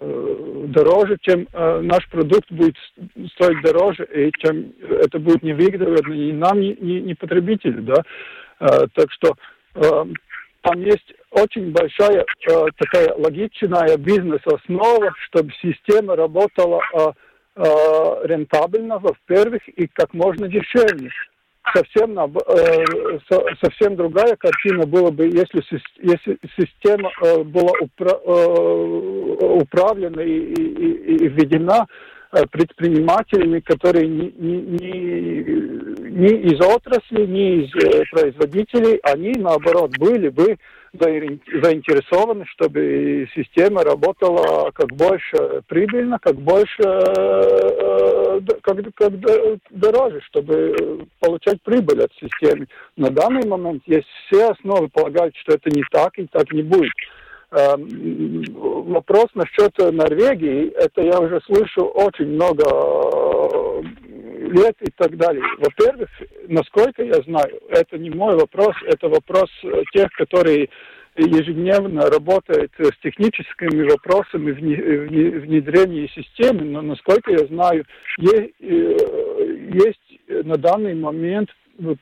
э, 0.01 0.65
дороже, 0.69 1.17
чем 1.23 1.49
э, 1.53 1.81
наш 1.81 2.09
продукт 2.09 2.51
будет 2.51 2.77
стоить 3.33 3.63
дороже, 3.63 4.05
и 4.05 4.31
чем 4.39 4.73
это 4.89 5.19
будет 5.19 5.43
невыгодно 5.43 6.13
ни 6.13 6.33
нам, 6.33 6.61
ни, 6.61 6.77
ни, 6.81 7.01
ни 7.01 7.15
потребителю. 7.15 7.83
Да? 7.83 8.03
Э, 8.61 8.87
так 8.95 9.11
что 9.11 9.35
э, 9.75 10.05
там 10.63 10.81
есть 10.83 11.15
очень 11.31 11.73
большая 11.73 12.25
э, 12.49 12.65
такая 12.77 13.15
логичная 13.15 13.97
бизнес-основа, 13.97 15.13
чтобы 15.27 15.51
система 15.63 16.17
работала 16.17 16.81
э, 16.93 16.99
э, 17.57 17.63
рентабельно, 18.25 18.99
во-первых, 18.99 19.67
и 19.69 19.87
как 19.89 20.13
можно 20.13 20.49
дешевле. 20.49 21.11
Совсем, 21.75 22.19
э, 22.19 23.19
со, 23.31 23.43
совсем 23.63 23.95
другая 23.95 24.35
картина 24.37 24.87
была 24.87 25.11
бы, 25.11 25.27
если, 25.27 25.63
если 26.03 26.39
система 26.59 27.11
э, 27.23 27.43
была 27.45 27.73
упра, 27.81 28.19
э, 28.25 29.61
управлена 29.63 30.21
и, 30.21 30.39
и, 30.39 31.25
и, 31.25 31.29
введена 31.29 31.87
Э, 32.33 32.47
предпринимателями, 32.47 33.59
которые 33.59 34.07
не, 34.07 34.31
не 34.39 36.29
из 36.53 36.61
отрасли, 36.65 37.27
не 37.27 37.65
из 37.65 37.75
э, 37.75 38.05
производителей, 38.13 39.01
они, 39.03 39.33
наоборот, 39.37 39.99
были 39.99 40.29
бы 40.29 40.57
заинтересованы, 40.93 42.45
чтобы 42.47 43.29
система 43.35 43.85
работала 43.85 44.71
как 44.73 44.89
больше 44.93 45.63
прибыльно, 45.69 46.19
как 46.21 46.37
больше, 46.37 46.83
э, 46.83 48.41
как, 48.63 48.79
как 48.95 49.13
дороже, 49.71 50.21
чтобы 50.23 51.07
получать 51.21 51.63
прибыль 51.63 52.03
от 52.03 52.13
системы. 52.15 52.67
На 52.97 53.11
данный 53.11 53.47
момент 53.47 53.83
есть 53.87 54.09
все 54.27 54.51
основы 54.51 54.89
полагать, 54.89 55.37
что 55.37 55.55
это 55.55 55.71
не 55.71 55.85
так 55.91 56.19
и 56.19 56.27
так 56.27 56.53
не 56.53 56.63
будет. 56.63 56.93
Эм, 57.53 58.45
вопрос 58.93 59.27
насчет 59.35 59.77
Норвегии, 59.79 60.71
это 60.77 61.03
я 61.03 61.19
уже 61.19 61.41
слышу 61.47 61.85
очень 61.85 62.29
много 62.29 62.63
э, 62.65 63.83
лет 64.53 64.77
и 64.81 64.91
так 64.97 65.17
далее. 65.17 65.43
Во-первых, 65.59 66.09
насколько 66.47 67.03
я 67.03 67.21
знаю, 67.23 67.61
это 67.71 67.99
не 67.99 68.11
мой 68.11 68.37
вопрос, 68.37 68.77
это 68.87 69.09
вопрос 69.09 69.51
тех, 69.93 70.13
которые 70.13 70.69
ежедневно 71.17 72.03
работают 72.03 72.71
с 72.79 72.97
техническими 73.03 73.83
вопросами 73.83 74.53
внедрения 74.53 76.09
системы, 76.09 76.63
но 76.63 76.83
насколько 76.83 77.33
я 77.33 77.47
знаю, 77.47 77.85
э, 78.21 78.49
есть 78.61 80.45
на 80.45 80.57
данный 80.57 80.95
момент 80.95 81.51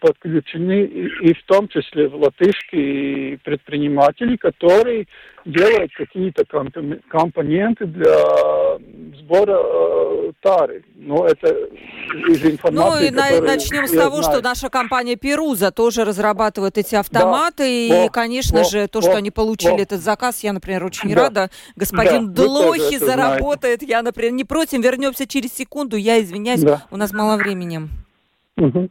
подключены 0.01 0.85
и, 0.85 1.31
и 1.31 1.35
в 1.35 1.45
том 1.45 1.69
числе 1.69 2.09
в 2.09 2.17
латышские 2.17 3.38
предприниматели, 3.38 4.37
которые 4.37 5.07
делают 5.45 5.93
какие-то 5.95 6.45
компоненты 7.09 7.87
для 7.87 8.17
сбора 9.19 9.59
э, 9.59 10.33
тары. 10.43 10.85
Но 10.95 11.27
это 11.27 11.49
из 12.29 12.45
информации, 12.45 13.01
Ну 13.01 13.07
и 13.07 13.11
на, 13.11 13.41
начнем 13.41 13.87
с 13.87 13.93
того, 13.93 14.23
знаю. 14.23 14.38
что 14.38 14.43
наша 14.43 14.69
компания 14.69 15.17
Перуза 15.17 15.71
тоже 15.71 16.05
разрабатывает 16.05 16.77
эти 16.77 16.95
автоматы. 16.95 17.88
Да. 17.88 18.05
И, 18.05 18.07
о, 18.07 18.11
конечно 18.11 18.61
о, 18.61 18.64
же, 18.64 18.88
то, 18.88 19.01
что 19.01 19.12
о, 19.12 19.17
они 19.17 19.31
получили 19.31 19.83
этот 19.83 20.01
заказ, 20.01 20.43
я, 20.45 20.53
например, 20.53 20.85
очень 20.85 21.14
да. 21.14 21.23
рада. 21.23 21.51
Господин 21.77 22.33
да, 22.33 22.43
Длохи 22.45 22.99
заработает. 22.99 23.79
Знаете. 23.81 23.87
Я, 23.87 24.03
например, 24.03 24.33
не 24.33 24.45
против. 24.45 24.79
Вернемся 24.79 25.27
через 25.27 25.55
секунду. 25.55 25.97
Я 25.97 26.21
извиняюсь, 26.21 26.62
да. 26.62 26.85
у 26.91 26.97
нас 26.97 27.12
мало 27.12 27.37
времени. 27.37 27.88
Угу. 28.57 28.91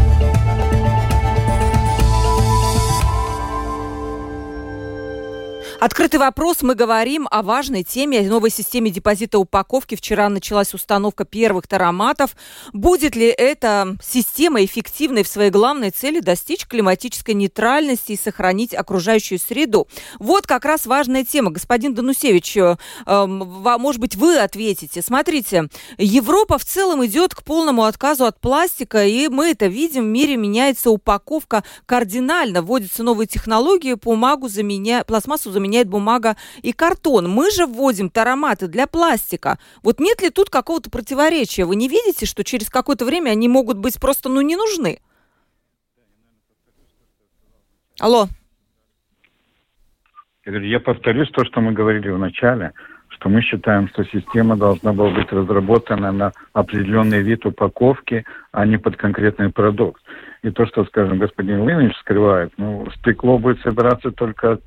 Открытый 5.81 6.19
вопрос. 6.19 6.61
Мы 6.61 6.75
говорим 6.75 7.27
о 7.31 7.41
важной 7.41 7.81
теме, 7.81 8.19
о 8.19 8.23
новой 8.29 8.51
системе 8.51 8.91
депозита 8.91 9.39
упаковки. 9.39 9.95
Вчера 9.95 10.29
началась 10.29 10.75
установка 10.75 11.25
первых 11.25 11.65
тароматов. 11.65 12.35
Будет 12.71 13.15
ли 13.15 13.25
эта 13.25 13.97
система 13.99 14.63
эффективной 14.63 15.23
в 15.23 15.27
своей 15.27 15.49
главной 15.49 15.89
цели 15.89 16.19
достичь 16.19 16.67
климатической 16.67 17.33
нейтральности 17.33 18.11
и 18.11 18.15
сохранить 18.15 18.75
окружающую 18.75 19.39
среду? 19.39 19.87
Вот 20.19 20.45
как 20.45 20.65
раз 20.65 20.85
важная 20.85 21.25
тема. 21.25 21.49
Господин 21.49 21.95
Данусевич, 21.95 22.57
э, 22.57 22.75
может 23.07 23.99
быть, 23.99 24.15
вы 24.15 24.37
ответите. 24.37 25.01
Смотрите, 25.01 25.67
Европа 25.97 26.59
в 26.59 26.63
целом 26.63 27.03
идет 27.07 27.33
к 27.33 27.41
полному 27.41 27.85
отказу 27.85 28.25
от 28.25 28.39
пластика, 28.39 29.03
и 29.03 29.29
мы 29.29 29.49
это 29.49 29.65
видим. 29.65 30.03
В 30.03 30.09
мире 30.09 30.37
меняется 30.37 30.91
упаковка 30.91 31.63
кардинально. 31.87 32.61
Вводятся 32.61 33.01
новые 33.01 33.25
технологии, 33.25 33.95
бумагу 33.95 34.47
заменя... 34.47 35.03
пластмассу 35.05 35.51
заменяют 35.51 35.70
заменяет 35.71 35.87
бумага 35.87 36.35
и 36.61 36.73
картон. 36.73 37.29
Мы 37.29 37.49
же 37.51 37.65
вводим 37.65 38.09
тароматы 38.09 38.67
для 38.67 38.87
пластика. 38.87 39.57
Вот 39.83 39.99
нет 39.99 40.21
ли 40.21 40.29
тут 40.29 40.49
какого-то 40.49 40.89
противоречия? 40.89 41.65
Вы 41.65 41.75
не 41.75 41.87
видите, 41.87 42.25
что 42.25 42.43
через 42.43 42.69
какое-то 42.69 43.05
время 43.05 43.31
они 43.31 43.47
могут 43.47 43.77
быть 43.77 43.99
просто, 43.99 44.29
ну, 44.29 44.41
не 44.41 44.55
нужны? 44.55 44.99
Алло. 47.99 48.27
Я 50.45 50.79
повторюсь 50.79 51.29
то, 51.29 51.45
что 51.45 51.61
мы 51.61 51.71
говорили 51.71 52.09
в 52.09 52.17
начале, 52.17 52.71
что 53.09 53.29
мы 53.29 53.41
считаем, 53.41 53.87
что 53.89 54.03
система 54.05 54.57
должна 54.57 54.91
была 54.91 55.11
быть 55.11 55.31
разработана 55.31 56.11
на 56.11 56.31
определенный 56.53 57.21
вид 57.21 57.45
упаковки, 57.45 58.25
а 58.51 58.65
не 58.65 58.77
под 58.77 58.97
конкретный 58.97 59.51
продукт. 59.51 60.01
И 60.41 60.49
то, 60.49 60.65
что, 60.65 60.83
скажем, 60.85 61.19
господин 61.19 61.67
Линович 61.67 61.95
скрывает, 61.97 62.51
ну, 62.57 62.87
стекло 62.97 63.37
будет 63.37 63.61
собираться 63.61 64.11
только 64.11 64.59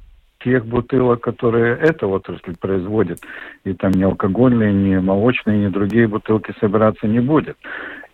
тех 0.45 0.67
бутылок, 0.67 1.23
которые 1.23 1.77
эта 1.77 2.07
отрасль 2.07 2.55
производит. 2.61 3.21
И 3.65 3.73
там 3.73 3.93
ни 3.93 4.03
алкогольные, 4.03 4.73
ни 4.73 4.97
молочные, 4.97 5.65
ни 5.65 5.69
другие 5.69 6.07
бутылки 6.07 6.55
собираться 6.61 7.07
не 7.07 7.21
будет. 7.21 7.57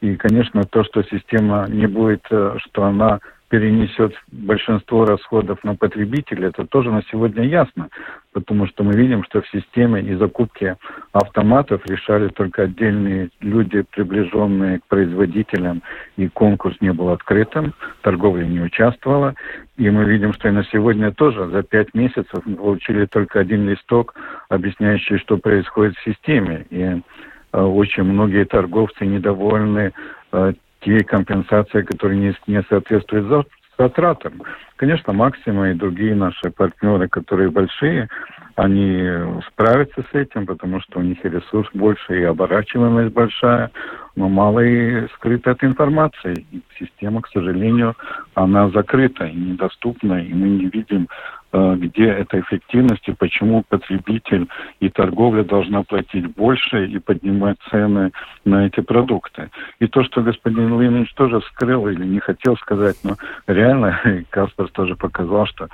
И, 0.00 0.16
конечно, 0.16 0.62
то, 0.64 0.84
что 0.84 1.02
система 1.02 1.66
не 1.68 1.86
будет, 1.86 2.22
э, 2.30 2.56
что 2.58 2.84
она 2.84 3.20
перенесет 3.50 4.14
большинство 4.30 5.04
расходов 5.04 5.62
на 5.64 5.74
потребителя, 5.74 6.48
это 6.48 6.64
тоже 6.64 6.92
на 6.92 7.02
сегодня 7.10 7.42
ясно, 7.42 7.88
потому 8.32 8.68
что 8.68 8.84
мы 8.84 8.92
видим, 8.92 9.24
что 9.24 9.42
в 9.42 9.48
системе 9.48 10.00
и 10.00 10.14
закупки 10.14 10.76
автоматов 11.12 11.84
решали 11.86 12.28
только 12.28 12.62
отдельные 12.62 13.30
люди, 13.40 13.84
приближенные 13.90 14.78
к 14.78 14.84
производителям, 14.86 15.82
и 16.16 16.28
конкурс 16.28 16.76
не 16.80 16.92
был 16.92 17.08
открытым, 17.08 17.74
торговля 18.02 18.44
не 18.44 18.60
участвовала. 18.60 19.34
И 19.76 19.90
мы 19.90 20.04
видим, 20.04 20.32
что 20.32 20.48
и 20.48 20.52
на 20.52 20.64
сегодня 20.64 21.10
тоже 21.10 21.48
за 21.48 21.64
пять 21.64 21.92
месяцев 21.92 22.40
мы 22.44 22.54
получили 22.54 23.06
только 23.06 23.40
один 23.40 23.68
листок, 23.68 24.14
объясняющий, 24.48 25.18
что 25.18 25.38
происходит 25.38 25.96
в 25.96 26.04
системе. 26.04 26.66
И 26.70 26.82
э, 26.82 27.60
очень 27.60 28.04
многие 28.04 28.44
торговцы 28.44 29.06
недовольны 29.06 29.92
э, 30.30 30.52
те 30.80 31.04
компенсации, 31.04 31.82
которые 31.82 32.18
не, 32.18 32.34
не 32.46 32.62
соответствуют 32.68 33.46
затратам. 33.78 34.42
Конечно, 34.76 35.12
Максима 35.12 35.70
и 35.70 35.74
другие 35.74 36.14
наши 36.14 36.50
партнеры, 36.50 37.08
которые 37.08 37.50
большие, 37.50 38.08
они 38.56 39.08
справятся 39.48 40.02
с 40.10 40.14
этим, 40.14 40.46
потому 40.46 40.80
что 40.80 40.98
у 40.98 41.02
них 41.02 41.24
и 41.24 41.28
ресурс 41.28 41.68
больше, 41.72 42.20
и 42.20 42.24
оборачиваемость 42.24 43.14
большая, 43.14 43.70
но 44.16 44.28
мало 44.28 44.60
и 44.60 45.06
скрыто 45.14 45.52
от 45.52 45.64
информации. 45.64 46.46
И 46.50 46.60
система, 46.78 47.22
к 47.22 47.28
сожалению, 47.28 47.96
она 48.34 48.68
закрыта 48.70 49.24
и 49.24 49.34
недоступна, 49.34 50.22
и 50.22 50.32
мы 50.34 50.48
не 50.48 50.66
видим 50.66 51.08
где 51.52 52.06
эта 52.06 52.40
эффективность 52.40 53.08
и 53.08 53.12
почему 53.12 53.64
потребитель 53.68 54.46
и 54.78 54.88
торговля 54.88 55.42
должна 55.42 55.82
платить 55.82 56.26
больше 56.34 56.86
и 56.86 56.98
поднимать 56.98 57.56
цены 57.70 58.12
на 58.44 58.66
эти 58.66 58.80
продукты. 58.80 59.50
И 59.80 59.86
то, 59.86 60.04
что 60.04 60.22
господин 60.22 60.80
Линович 60.80 61.12
тоже 61.14 61.40
скрыл 61.42 61.88
или 61.88 62.04
не 62.04 62.20
хотел 62.20 62.56
сказать, 62.56 62.96
но 63.02 63.16
реально 63.46 64.00
Каспар 64.30 64.68
тоже 64.68 64.94
показал, 64.94 65.46
что 65.46 65.68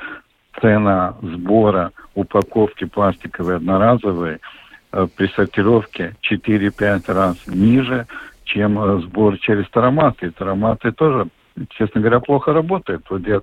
цена 0.61 1.17
сбора 1.23 1.93
упаковки 2.15 2.85
пластиковой 2.85 3.57
одноразовой 3.57 4.39
э, 4.93 5.07
при 5.17 5.27
сортировке 5.29 6.17
4-5 6.23 7.13
раз 7.13 7.47
ниже, 7.47 8.07
чем 8.45 8.79
э, 8.79 9.01
сбор 9.03 9.39
через 9.39 9.69
тароматы. 9.71 10.29
И 10.29 10.31
тароматы 10.31 10.93
тоже 10.93 11.27
честно 11.71 12.01
говоря, 12.01 12.21
плохо 12.21 12.53
работает. 12.53 13.03
Вот 13.11 13.27
я 13.27 13.41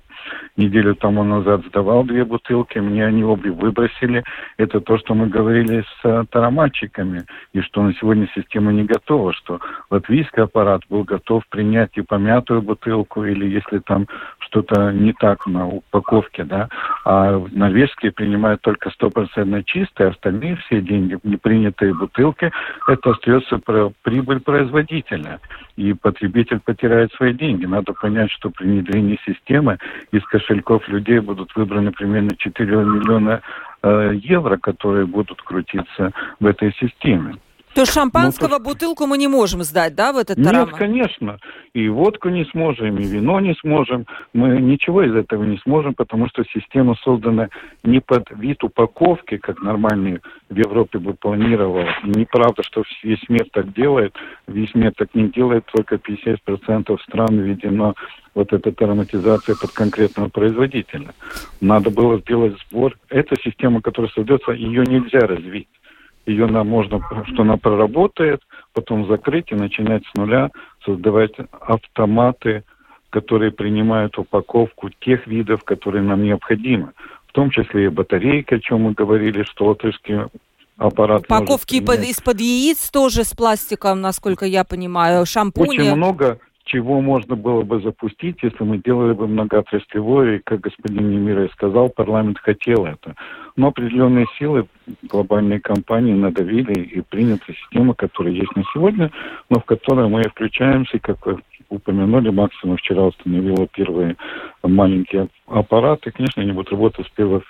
неделю 0.56 0.94
тому 0.94 1.24
назад 1.24 1.64
сдавал 1.66 2.04
две 2.04 2.24
бутылки, 2.24 2.78
мне 2.78 3.06
они 3.06 3.24
обе 3.24 3.50
выбросили. 3.50 4.24
Это 4.56 4.80
то, 4.80 4.98
что 4.98 5.14
мы 5.14 5.28
говорили 5.28 5.82
с 5.82 6.04
э, 6.04 6.24
тароматчиками, 6.30 7.24
и 7.52 7.60
что 7.60 7.82
на 7.82 7.94
сегодня 7.94 8.28
система 8.34 8.72
не 8.72 8.84
готова, 8.84 9.32
что 9.32 9.60
латвийский 9.90 10.42
аппарат 10.42 10.82
был 10.88 11.04
готов 11.04 11.44
принять 11.48 11.90
и 11.94 12.02
помятую 12.02 12.62
бутылку, 12.62 13.24
или 13.24 13.46
если 13.46 13.78
там 13.78 14.06
что-то 14.38 14.92
не 14.92 15.12
так 15.12 15.46
на 15.46 15.66
упаковке, 15.66 16.44
да, 16.44 16.68
а 17.04 17.44
норвежские 17.52 18.12
принимают 18.12 18.60
только 18.62 18.90
стопроцентно 18.90 19.62
чистые, 19.64 20.10
остальные 20.10 20.56
все 20.56 20.80
деньги, 20.80 21.18
непринятые 21.22 21.94
бутылки, 21.94 22.52
это 22.86 23.10
остается 23.10 23.58
прибыль 24.02 24.40
производителя, 24.40 25.40
и 25.76 25.92
потребитель 25.92 26.60
потеряет 26.60 27.12
свои 27.14 27.32
деньги. 27.32 27.66
Надо 27.66 27.92
понять, 28.04 28.30
что 28.32 28.50
при 28.50 28.66
внедрении 28.66 29.18
системы 29.24 29.78
из 30.12 30.22
кошельков 30.24 30.86
людей 30.88 31.20
будут 31.20 31.56
выбраны 31.56 31.90
примерно 31.90 32.36
4 32.36 32.76
миллиона 32.84 33.40
э, 33.82 34.12
евро, 34.16 34.58
которые 34.58 35.06
будут 35.06 35.40
крутиться 35.40 36.12
в 36.38 36.44
этой 36.44 36.74
системе. 36.74 37.36
То 37.74 37.84
шампанского 37.86 38.48
ну, 38.48 38.58
то... 38.58 38.64
бутылку 38.64 39.06
мы 39.06 39.18
не 39.18 39.26
можем 39.26 39.62
сдать, 39.64 39.94
да, 39.96 40.12
в 40.12 40.16
этот 40.16 40.42
тарама? 40.42 40.66
Нет, 40.66 40.76
конечно. 40.76 41.38
И 41.72 41.88
водку 41.88 42.28
не 42.28 42.44
сможем, 42.46 42.98
и 42.98 43.04
вино 43.04 43.40
не 43.40 43.54
сможем. 43.56 44.06
Мы 44.32 44.60
ничего 44.60 45.02
из 45.02 45.14
этого 45.14 45.42
не 45.42 45.58
сможем, 45.58 45.94
потому 45.94 46.28
что 46.28 46.44
система 46.44 46.94
создана 47.02 47.48
не 47.82 48.00
под 48.00 48.30
вид 48.30 48.62
упаковки, 48.62 49.38
как 49.38 49.60
нормальный 49.60 50.20
в 50.48 50.56
Европе 50.56 50.98
бы 51.00 51.14
планировал. 51.14 51.84
И 52.04 52.16
неправда, 52.16 52.62
что 52.62 52.84
весь 53.02 53.28
мир 53.28 53.46
так 53.52 53.72
делает. 53.72 54.14
Весь 54.46 54.72
мир 54.74 54.92
так 54.96 55.12
не 55.14 55.28
делает, 55.28 55.64
только 55.66 55.96
50% 55.96 56.96
стран 57.02 57.38
введено 57.40 57.94
вот 58.34 58.52
эта 58.52 58.72
ароматизация 58.84 59.56
под 59.60 59.72
конкретного 59.72 60.28
производителя. 60.28 61.08
Надо 61.60 61.90
было 61.90 62.20
сделать 62.20 62.54
сбор. 62.68 62.96
Эта 63.08 63.34
система, 63.42 63.80
которая 63.80 64.12
создается, 64.12 64.52
ее 64.52 64.84
нельзя 64.86 65.20
развить 65.20 65.68
ее 66.26 66.46
нам 66.46 66.68
можно, 66.68 67.00
что 67.26 67.42
она 67.42 67.56
проработает, 67.56 68.40
потом 68.72 69.06
закрыть 69.06 69.50
и 69.50 69.54
начинать 69.54 70.02
с 70.06 70.14
нуля 70.14 70.50
создавать 70.84 71.32
автоматы, 71.60 72.64
которые 73.10 73.52
принимают 73.52 74.18
упаковку 74.18 74.90
тех 75.00 75.26
видов, 75.26 75.64
которые 75.64 76.02
нам 76.02 76.22
необходимы. 76.22 76.92
В 77.26 77.32
том 77.32 77.50
числе 77.50 77.86
и 77.86 77.88
батарейка, 77.88 78.56
о 78.56 78.60
чем 78.60 78.82
мы 78.82 78.92
говорили, 78.92 79.42
что 79.44 79.66
латышский 79.66 80.16
аппарат 80.76 81.24
Упаковки 81.24 81.76
из-под 81.76 82.40
яиц 82.40 82.90
тоже 82.90 83.24
с 83.24 83.32
пластиком, 83.32 84.00
насколько 84.00 84.44
я 84.44 84.64
понимаю, 84.64 85.26
шампуни. 85.26 85.68
Очень 85.68 85.94
много 85.94 86.38
чего 86.64 87.00
можно 87.00 87.36
было 87.36 87.62
бы 87.62 87.80
запустить, 87.80 88.38
если 88.42 88.64
мы 88.64 88.78
делали 88.78 89.12
бы 89.12 89.28
многоотраслевое, 89.28 90.36
и, 90.36 90.42
как 90.42 90.60
господин 90.60 91.10
Немирой 91.10 91.50
сказал, 91.50 91.90
парламент 91.90 92.38
хотел 92.38 92.86
это. 92.86 93.14
Но 93.56 93.68
определенные 93.68 94.26
силы 94.38 94.66
глобальные 95.02 95.60
компании 95.60 96.14
надавили 96.14 96.72
и 96.80 97.00
принята 97.02 97.52
система, 97.52 97.94
которая 97.94 98.32
есть 98.32 98.54
на 98.56 98.64
сегодня, 98.72 99.10
но 99.50 99.60
в 99.60 99.64
которой 99.64 100.08
мы 100.08 100.22
включаемся, 100.22 100.98
как 100.98 101.18
упомянули, 101.68 102.30
максимум 102.30 102.76
вчера 102.76 103.04
установила 103.04 103.66
первые 103.68 104.16
маленькие 104.62 105.28
аппараты. 105.46 106.10
Конечно, 106.10 106.42
они 106.42 106.52
будут 106.52 106.70
работать 106.70 107.06
с 107.06 107.10
1 107.16 107.42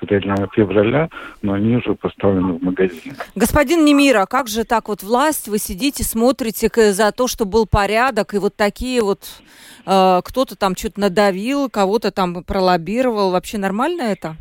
февраля, 0.55 1.09
но 1.43 1.55
они 1.55 1.77
уже 1.77 1.95
поставлены 1.95 2.55
в 2.55 2.63
магазин. 2.63 3.15
Господин 3.35 3.85
Немира, 3.85 4.27
как 4.27 4.49
же 4.49 4.65
так 4.65 4.89
вот 4.89 5.03
власть, 5.03 5.49
вы 5.49 5.59
сидите, 5.59 6.05
смотрите 6.05 6.69
за 6.93 7.13
то, 7.13 7.29
что 7.29 7.45
был 7.45 7.67
порядок, 7.67 8.35
и 8.35 8.39
вот 8.39 8.57
такие 8.57 9.03
вот 9.03 9.21
э, 9.87 10.21
кто-то 10.25 10.57
там 10.57 10.77
что-то 10.77 11.01
надавил, 11.01 11.69
кого-то 11.71 12.11
там 12.11 12.43
пролоббировал. 12.45 13.31
Вообще 13.31 13.59
нормально 13.59 14.03
это? 14.03 14.37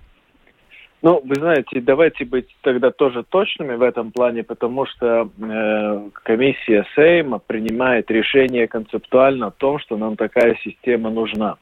Ну, 1.04 1.22
вы 1.22 1.36
знаете, 1.36 1.82
давайте 1.82 2.24
быть 2.24 2.48
тогда 2.62 2.90
тоже 2.90 3.24
точными 3.24 3.76
в 3.76 3.82
этом 3.82 4.14
плане, 4.14 4.44
потому 4.44 4.86
что 4.86 5.30
э, 5.38 6.10
комиссия 6.24 6.86
Сейма 6.96 7.40
принимает 7.40 8.10
решение 8.10 8.70
концептуально 8.70 9.48
о 9.48 9.52
том, 9.52 9.80
что 9.80 9.98
нам 9.98 10.16
такая 10.16 10.56
система 10.64 11.10
нужна. 11.10 11.58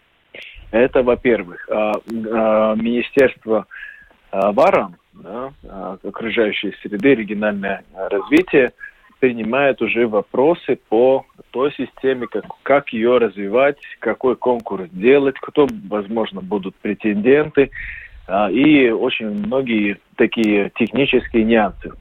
Это, 0.70 1.02
во-первых. 1.02 1.68
А, 1.72 1.94
а, 1.94 2.76
Министерство 2.76 3.66
а, 4.30 4.52
ВАРАМ, 4.52 4.96
да, 5.14 5.52
а, 5.68 5.98
окружающей 6.08 6.76
среды, 6.84 7.16
региональное 7.16 7.84
развитие, 7.96 8.74
принимает 9.20 9.82
уже 9.82 10.08
вопросы 10.08 10.78
по 10.88 11.26
той 11.50 11.74
системе, 11.74 12.28
как, 12.28 12.46
как 12.62 12.94
ее 12.94 13.18
развивать, 13.18 13.80
какой 13.98 14.36
конкурс 14.36 14.88
делать, 14.92 15.36
кто, 15.42 15.68
возможно, 15.90 16.42
будут 16.42 16.76
претенденты 16.76 17.72
и 18.52 18.90
очень 18.90 19.30
многие 19.30 19.98
такие 20.16 20.72
технические 20.76 21.44
нюансы. 21.44 21.92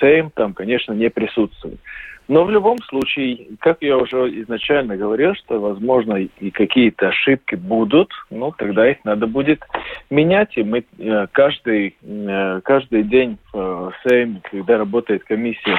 Сейм 0.00 0.30
там, 0.30 0.52
конечно, 0.54 0.92
не 0.92 1.10
присутствует. 1.10 1.80
Но 2.26 2.44
в 2.44 2.50
любом 2.50 2.78
случае, 2.84 3.48
как 3.60 3.78
я 3.82 3.98
уже 3.98 4.30
изначально 4.42 4.96
говорил, 4.96 5.34
что, 5.34 5.60
возможно, 5.60 6.14
и 6.14 6.50
какие-то 6.50 7.08
ошибки 7.08 7.54
будут, 7.54 8.10
ну, 8.30 8.50
тогда 8.56 8.90
их 8.90 9.04
надо 9.04 9.26
будет 9.26 9.62
менять. 10.08 10.56
И 10.56 10.62
мы 10.62 10.84
э, 10.98 11.26
каждый, 11.32 11.96
э, 12.02 12.60
каждый 12.64 13.02
день 13.02 13.36
в 13.52 13.92
Сейм, 14.02 14.40
когда 14.50 14.78
работает 14.78 15.24
комиссия, 15.24 15.76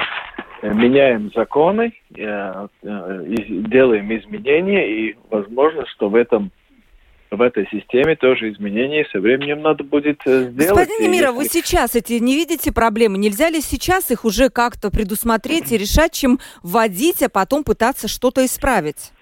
э, 0.62 0.72
меняем 0.72 1.32
законы, 1.34 1.92
делаем 2.82 4.16
изменения, 4.16 4.88
и 4.88 5.16
возможно, 5.30 5.84
что 5.86 6.08
в 6.08 6.14
этом 6.14 6.52
в 7.30 7.40
этой 7.40 7.66
системе 7.68 8.16
тоже 8.16 8.52
изменения 8.52 9.06
со 9.12 9.20
временем 9.20 9.62
надо 9.62 9.84
будет 9.84 10.20
э, 10.26 10.44
сделать. 10.44 10.88
Господин 10.88 11.02
Немира, 11.02 11.28
если... 11.28 11.36
вы 11.36 11.44
сейчас 11.44 11.94
эти 11.94 12.14
не 12.14 12.34
видите 12.34 12.72
проблемы? 12.72 13.18
Нельзя 13.18 13.50
ли 13.50 13.60
сейчас 13.60 14.10
их 14.10 14.24
уже 14.24 14.48
как-то 14.48 14.90
предусмотреть 14.90 15.72
и 15.72 15.78
решать, 15.78 16.12
чем 16.12 16.38
вводить, 16.62 17.22
а 17.22 17.28
потом 17.28 17.64
пытаться 17.64 18.08
что-то 18.08 18.44
исправить? 18.44 19.12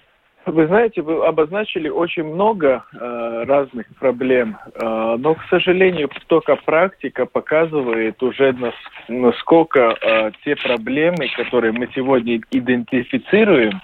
Вы 0.47 0.67
знаете, 0.67 1.01
вы 1.01 1.25
обозначили 1.25 1.89
очень 1.89 2.25
много 2.25 2.85
э, 2.93 3.45
разных 3.47 3.87
проблем, 3.99 4.59
э, 4.75 5.17
но, 5.19 5.35
к 5.35 5.43
сожалению, 5.49 6.11
только 6.27 6.57
практика 6.57 7.25
показывает 7.25 8.23
уже, 8.23 8.53
нас, 8.53 8.75
насколько 9.09 9.97
э, 9.99 10.33
те 10.45 10.55
проблемы, 10.57 11.31
которые 11.35 11.73
мы 11.73 11.89
сегодня 11.95 12.41
идентифицируем, 12.51 13.81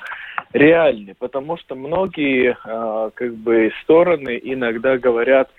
реальны, 0.53 1.15
потому 1.19 1.57
что 1.57 1.75
многие 1.75 2.57
э, 2.65 3.11
как 3.15 3.35
бы 3.35 3.73
стороны 3.83 4.41
иногда 4.43 4.99
говорят 4.99 5.51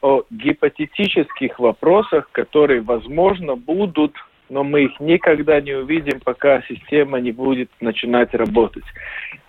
о 0.00 0.22
гипотетических 0.30 1.58
вопросах, 1.58 2.30
которые, 2.32 2.80
возможно, 2.80 3.56
будут, 3.56 4.14
но 4.48 4.64
мы 4.64 4.84
их 4.84 5.00
никогда 5.00 5.60
не 5.60 5.74
увидим, 5.74 6.20
пока 6.20 6.62
система 6.62 7.20
не 7.20 7.32
будет 7.32 7.70
начинать 7.80 8.32
работать. 8.34 8.84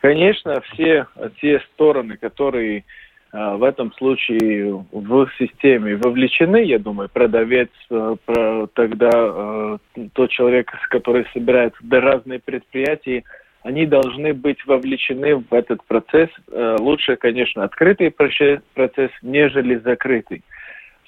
Конечно, 0.01 0.61
все 0.73 1.07
те 1.41 1.61
стороны, 1.71 2.17
которые 2.17 2.83
э, 3.31 3.55
в 3.55 3.63
этом 3.63 3.93
случае 3.93 4.85
в 4.91 5.29
системе 5.37 5.95
вовлечены, 5.95 6.63
я 6.63 6.79
думаю, 6.79 7.07
продавец, 7.07 7.69
э, 7.89 8.67
тогда 8.73 9.11
э, 9.13 9.77
тот 10.13 10.29
человек, 10.31 10.71
который 10.89 11.25
собирает 11.31 11.73
разные 11.89 12.39
предприятия, 12.39 13.23
они 13.63 13.85
должны 13.85 14.33
быть 14.33 14.65
вовлечены 14.65 15.35
в 15.35 15.53
этот 15.53 15.83
процесс. 15.83 16.29
Э, 16.51 16.77
лучше, 16.79 17.15
конечно, 17.17 17.63
открытый 17.63 18.11
процесс, 18.11 19.11
нежели 19.21 19.75
закрытый. 19.75 20.43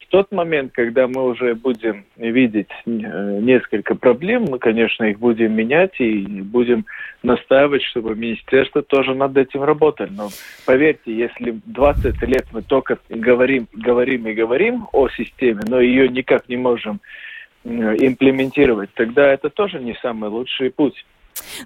В 0.01 0.07
тот 0.11 0.29
момент, 0.33 0.73
когда 0.73 1.07
мы 1.07 1.23
уже 1.23 1.55
будем 1.55 2.03
видеть 2.17 2.67
э, 2.85 2.89
несколько 2.89 3.95
проблем, 3.95 4.47
мы, 4.49 4.59
конечно, 4.59 5.05
их 5.05 5.19
будем 5.19 5.53
менять 5.53 6.01
и 6.01 6.41
будем 6.41 6.85
настаивать, 7.23 7.83
чтобы 7.83 8.15
министерство 8.15 8.81
тоже 8.81 9.15
над 9.15 9.37
этим 9.37 9.63
работало. 9.63 10.09
Но 10.11 10.29
поверьте, 10.65 11.15
если 11.15 11.61
20 11.65 12.21
лет 12.23 12.45
мы 12.51 12.61
только 12.61 12.97
говорим, 13.07 13.67
говорим 13.71 14.27
и 14.27 14.33
говорим 14.33 14.87
о 14.91 15.07
системе, 15.07 15.61
но 15.65 15.79
ее 15.79 16.09
никак 16.09 16.49
не 16.49 16.57
можем 16.57 16.99
э, 17.63 17.69
имплементировать, 17.69 18.89
тогда 18.93 19.31
это 19.31 19.49
тоже 19.49 19.79
не 19.79 19.93
самый 20.01 20.29
лучший 20.29 20.71
путь. 20.71 21.05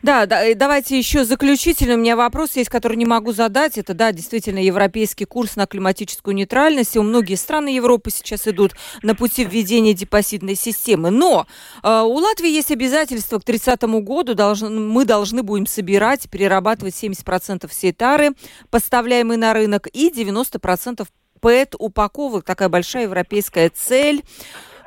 Да, 0.02 0.26
да, 0.26 0.54
давайте 0.56 0.98
еще 0.98 1.24
заключительный 1.24 1.96
у 1.96 1.98
меня 1.98 2.16
вопрос 2.16 2.56
есть, 2.56 2.70
который 2.70 2.98
не 2.98 3.06
могу 3.06 3.32
задать. 3.32 3.78
Это, 3.78 3.94
да, 3.94 4.12
действительно, 4.12 4.60
европейский 4.60 5.26
курс 5.26 5.56
на 5.56 5.68
климатическую 5.68 6.36
нейтральность. 6.36 6.96
И 6.96 7.00
у 7.00 7.04
многих 7.04 7.40
стран 7.40 7.68
Европы 7.68 8.12
сейчас 8.12 8.48
идут 8.48 8.74
на 9.04 9.16
пути 9.16 9.44
введения 9.44 9.94
депозитной 9.94 10.56
системы. 10.56 11.10
Но 11.10 11.48
э, 11.84 12.02
у 12.02 12.16
Латвии 12.16 12.50
есть 12.50 12.72
обязательство 12.72 13.40
к 13.40 13.44
30 13.44 13.82
году. 13.84 14.36
Должен, 14.36 14.90
мы 14.90 15.06
должны 15.06 15.44
будем 15.44 15.66
собирать, 15.66 16.30
перерабатывать 16.30 16.96
70% 16.96 17.68
всей 17.68 17.92
тары, 17.92 18.32
поставляемой 18.70 19.38
на 19.38 19.54
рынок, 19.54 19.88
и 19.94 20.10
90% 20.10 21.08
ПЭТ-упаковок. 21.40 22.44
Такая 22.44 22.70
большая 22.70 23.04
европейская 23.04 23.70
цель. 23.70 24.24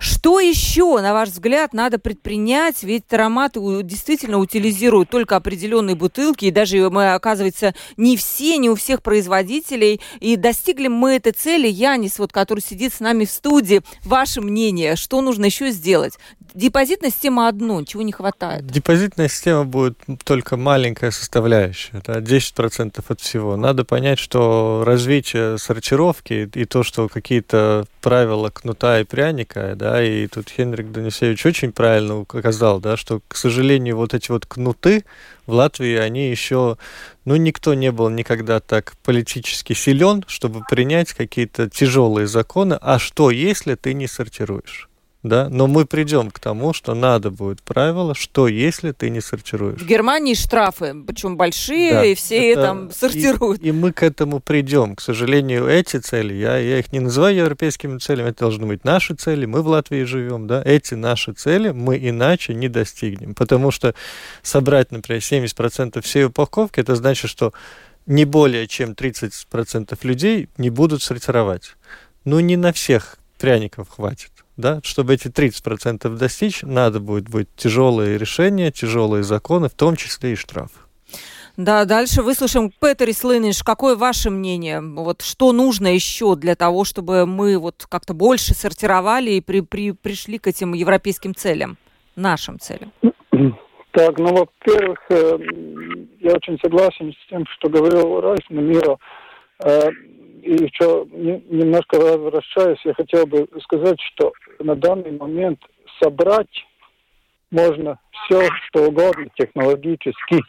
Что 0.01 0.39
еще, 0.39 1.01
на 1.01 1.13
ваш 1.13 1.31
взгляд, 1.31 1.73
надо 1.73 1.99
предпринять? 1.99 2.85
Ведь 2.85 3.07
тароматы 3.09 3.61
действительно 3.83 4.39
утилизируют 4.39 5.11
только 5.11 5.35
определенные 5.35 5.97
бутылки, 5.97 6.45
и 6.45 6.51
даже 6.53 6.89
мы, 6.91 7.15
оказывается, 7.15 7.75
не 7.97 8.17
все, 8.17 8.59
не 8.59 8.71
у 8.71 8.77
всех 8.77 9.03
производителей. 9.03 10.01
И 10.21 10.37
достигли 10.37 10.87
мы 10.87 11.17
этой 11.17 11.33
цели, 11.33 11.67
Янис, 11.67 12.19
вот, 12.21 12.33
который 12.33 12.61
сидит 12.61 12.95
с 12.95 13.01
нами 13.01 13.25
в 13.25 13.31
студии. 13.31 13.83
Ваше 14.05 14.41
мнение, 14.41 14.95
что 14.95 15.21
нужно 15.21 15.47
еще 15.47 15.71
сделать? 15.71 16.17
Депозитная 16.59 17.11
система 17.11 17.47
одно, 17.47 17.85
чего 17.85 18.03
не 18.03 18.11
хватает? 18.11 18.67
Депозитная 18.67 19.29
система 19.29 19.65
будет 19.65 19.97
только 20.25 20.57
маленькая 20.57 21.13
составляющая, 21.13 22.03
да, 22.05 22.19
10% 22.19 23.05
от 23.07 23.21
всего. 23.21 23.57
Надо 23.57 23.85
понять, 23.85 24.19
что 24.19 24.83
развитие 24.85 25.57
сортировки 25.59 26.51
и 26.53 26.65
то, 26.65 26.83
что 26.83 27.07
какие-то 27.07 27.87
правила 28.01 28.51
кнута 28.51 28.99
и 28.99 29.05
пряника, 29.05 29.75
да, 29.77 30.03
и 30.03 30.27
тут 30.27 30.49
Хенрик 30.49 30.91
Данисевич 30.91 31.47
очень 31.47 31.71
правильно 31.71 32.19
указал, 32.19 32.81
да, 32.81 32.97
что, 32.97 33.21
к 33.29 33.37
сожалению, 33.37 33.97
вот 33.97 34.13
эти 34.13 34.33
вот 34.33 34.45
кнуты 34.45 35.05
в 35.47 35.53
Латвии, 35.53 35.95
они 35.95 36.29
еще, 36.29 36.77
ну, 37.25 37.37
никто 37.37 37.75
не 37.75 37.93
был 37.93 38.09
никогда 38.09 38.59
так 38.59 38.95
политически 39.05 39.75
силен, 39.75 40.25
чтобы 40.27 40.63
принять 40.69 41.13
какие-то 41.13 41.71
тяжелые 41.71 42.27
законы, 42.27 42.77
а 42.81 42.99
что, 42.99 43.31
если 43.31 43.77
ты 43.77 43.95
не 43.95 44.09
сортируешь? 44.09 44.88
Да, 45.25 45.49
но 45.49 45.67
мы 45.67 45.85
придем 45.85 46.31
к 46.31 46.39
тому, 46.39 46.73
что 46.73 46.95
надо 46.95 47.31
будет 47.31 47.61
правило, 47.63 48.15
что 48.15 48.47
если 48.47 48.93
ты 48.93 49.11
не 49.11 49.21
сортируешь. 49.21 49.81
В 49.81 49.87
Германии 49.87 50.35
штрафы, 50.35 50.95
причем 51.07 51.37
большие, 51.37 51.93
да, 51.93 52.05
и 52.05 52.15
все 52.15 52.53
это, 52.53 52.63
там 52.63 52.91
сортируют. 52.93 53.61
И, 53.61 53.69
и 53.69 53.73
мы 53.73 53.93
к 53.93 54.05
этому 54.05 54.39
придем. 54.39 54.95
К 54.95 55.01
сожалению, 55.01 55.67
эти 55.67 55.97
цели, 55.97 56.35
я, 56.35 56.57
я 56.59 56.79
их 56.79 56.93
не 56.93 57.01
называю 57.01 57.37
европейскими 57.37 57.99
целями, 57.99 58.29
это 58.29 58.41
должны 58.41 58.67
быть 58.67 58.85
наши 58.85 59.15
цели, 59.15 59.45
мы 59.45 59.63
в 59.63 59.69
Латвии 59.69 60.05
живем, 60.05 60.47
да, 60.47 60.63
эти 60.65 60.95
наши 60.95 61.33
цели 61.33 61.71
мы 61.71 61.99
иначе 61.99 62.55
не 62.55 62.69
достигнем, 62.69 63.35
потому 63.35 63.73
что 63.73 63.95
собрать, 64.43 64.93
например, 64.93 65.21
70% 65.21 66.01
всей 66.01 66.27
упаковки, 66.27 66.79
это 66.79 66.95
значит, 66.95 67.29
что 67.29 67.53
не 68.07 68.25
более 68.25 68.69
чем 68.69 68.93
30% 68.93 69.99
людей 70.03 70.49
не 70.59 70.71
будут 70.71 71.03
сортировать. 71.03 71.75
Ну, 72.25 72.39
не 72.41 72.57
на 72.57 72.73
всех 72.73 73.19
пряников 73.39 73.89
хватит 73.89 74.31
да, 74.59 74.81
чтобы 74.83 75.15
эти 75.15 75.29
30% 75.29 76.09
достичь, 76.17 76.63
надо 76.63 77.01
будет 77.01 77.31
быть 77.31 77.49
тяжелые 77.57 78.19
решения, 78.19 78.71
тяжелые 78.71 79.23
законы, 79.23 79.69
в 79.69 79.75
том 79.75 79.97
числе 79.97 80.33
и 80.33 80.37
штраф. 80.37 80.71
Да, 81.57 81.85
дальше 81.87 82.23
выслушаем 82.23 82.71
Петер 82.71 83.13
Слыниш. 83.13 83.63
Какое 83.63 83.97
ваше 83.97 84.31
мнение? 84.31 84.81
Вот 84.81 85.23
что 85.23 85.53
нужно 85.53 85.89
еще 85.89 86.37
для 86.37 86.55
того, 86.55 86.85
чтобы 86.85 87.25
мы 87.25 87.59
вот 87.59 87.87
как-то 87.89 88.15
больше 88.15 88.55
сортировали 88.55 89.31
и 89.33 89.41
при, 89.41 89.61
при, 89.61 89.93
пришли 89.93 90.39
к 90.39 90.47
этим 90.47 90.73
европейским 90.75 91.35
целям, 91.35 91.79
нашим 92.15 92.59
целям? 92.59 92.93
Так, 93.91 94.19
ну, 94.19 94.35
во-первых, 94.35 94.99
э, 95.09 95.39
я 96.21 96.33
очень 96.35 96.59
согласен 96.63 97.11
с 97.11 97.31
тем, 97.31 97.45
что 97.47 97.71
говорил 97.71 98.21
Райс 98.21 98.43
Мира. 98.51 98.99
И 100.49 100.53
еще 100.53 101.07
немножко 101.13 102.01
возвращаясь, 102.01 102.79
я 102.85 102.95
хотел 102.95 103.27
бы 103.27 103.47
сказать, 103.65 104.01
что 104.01 104.33
на 104.61 104.75
данный 104.77 105.11
момент 105.11 105.61
собрать 106.03 106.65
можно 107.51 107.99
все, 108.13 108.49
что 108.67 108.85
угодно 108.85 109.27
технологически, 109.35 110.41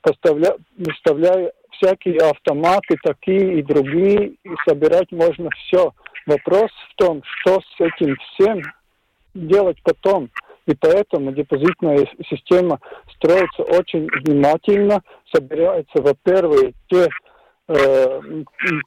поставля, 0.00 0.54
выставляя 0.78 1.52
всякие 1.72 2.18
автоматы, 2.18 2.96
такие 3.02 3.58
и 3.58 3.62
другие, 3.62 4.34
и 4.44 4.50
собирать 4.64 5.10
можно 5.10 5.50
все. 5.50 5.92
Вопрос 6.26 6.70
в 6.90 6.94
том, 6.94 7.20
что 7.24 7.58
с 7.58 7.80
этим 7.80 8.16
всем 8.16 8.62
делать 9.34 9.78
потом. 9.82 10.30
И 10.66 10.74
поэтому 10.76 11.32
депозитная 11.32 12.06
система 12.30 12.78
строится 13.16 13.64
очень 13.64 14.06
внимательно, 14.24 15.02
собирается, 15.34 16.00
во-первых, 16.00 16.74
те, 16.88 17.08
э, 17.74 18.20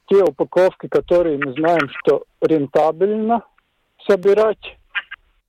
те 0.08 0.22
упаковки, 0.22 0.88
которые 0.88 1.38
мы 1.38 1.52
знаем, 1.52 1.88
что 2.00 2.24
рентабельно 2.40 3.42
собирать, 4.08 4.78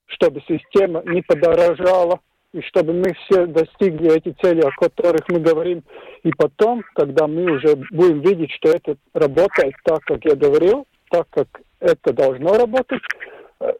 чтобы 0.07 0.41
система 0.47 1.03
не 1.05 1.21
подорожала, 1.21 2.19
и 2.53 2.61
чтобы 2.61 2.93
мы 2.93 3.13
все 3.13 3.45
достигли 3.45 4.15
эти 4.15 4.35
цели, 4.41 4.61
о 4.61 4.71
которых 4.71 5.27
мы 5.29 5.39
говорим. 5.39 5.83
И 6.23 6.31
потом, 6.31 6.83
когда 6.95 7.27
мы 7.27 7.43
уже 7.51 7.75
будем 7.91 8.21
видеть, 8.21 8.51
что 8.51 8.69
это 8.69 8.95
работает 9.13 9.75
так, 9.83 10.01
как 10.03 10.23
я 10.25 10.35
говорил, 10.35 10.87
так, 11.11 11.27
как 11.29 11.47
это 11.79 12.13
должно 12.13 12.53
работать, 12.57 13.01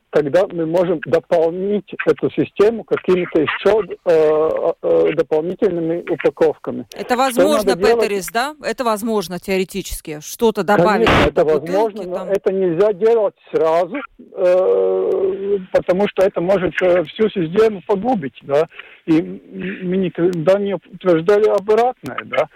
тогда 0.10 0.48
мы 0.48 0.66
можем 0.66 1.00
дополнить 1.06 1.94
эту 2.06 2.30
систему 2.32 2.84
какими-то 2.84 3.42
еще 3.42 3.84
э, 4.06 4.74
э, 4.82 5.14
дополнительными 5.16 6.04
упаковками. 6.10 6.86
Это 6.94 7.16
возможно, 7.16 7.76
Петерис, 7.76 8.30
да? 8.32 8.56
Это 8.64 8.84
возможно 8.84 9.40
теоретически, 9.40 10.20
что-то 10.22 10.64
добавить. 10.64 11.08
Конечно, 11.08 11.30
это 11.30 11.46
возможно, 11.46 12.04
там. 12.04 12.28
но 12.28 12.32
это 12.32 12.52
нельзя 12.52 12.94
делать 12.94 13.36
сразу, 13.54 13.98
э, 13.98 15.58
потому 15.72 16.08
что 16.08 16.26
это 16.26 16.42
может 16.42 16.74
э, 16.82 17.04
всю 17.04 17.30
систему 17.30 17.82
погубить, 17.86 18.40
да. 18.42 18.68
И 19.06 19.22
мы 19.22 19.98
никогда 19.98 20.60
не 20.60 20.76
утверждали 20.76 21.48
обратное, 21.48 22.20
да. 22.26 22.50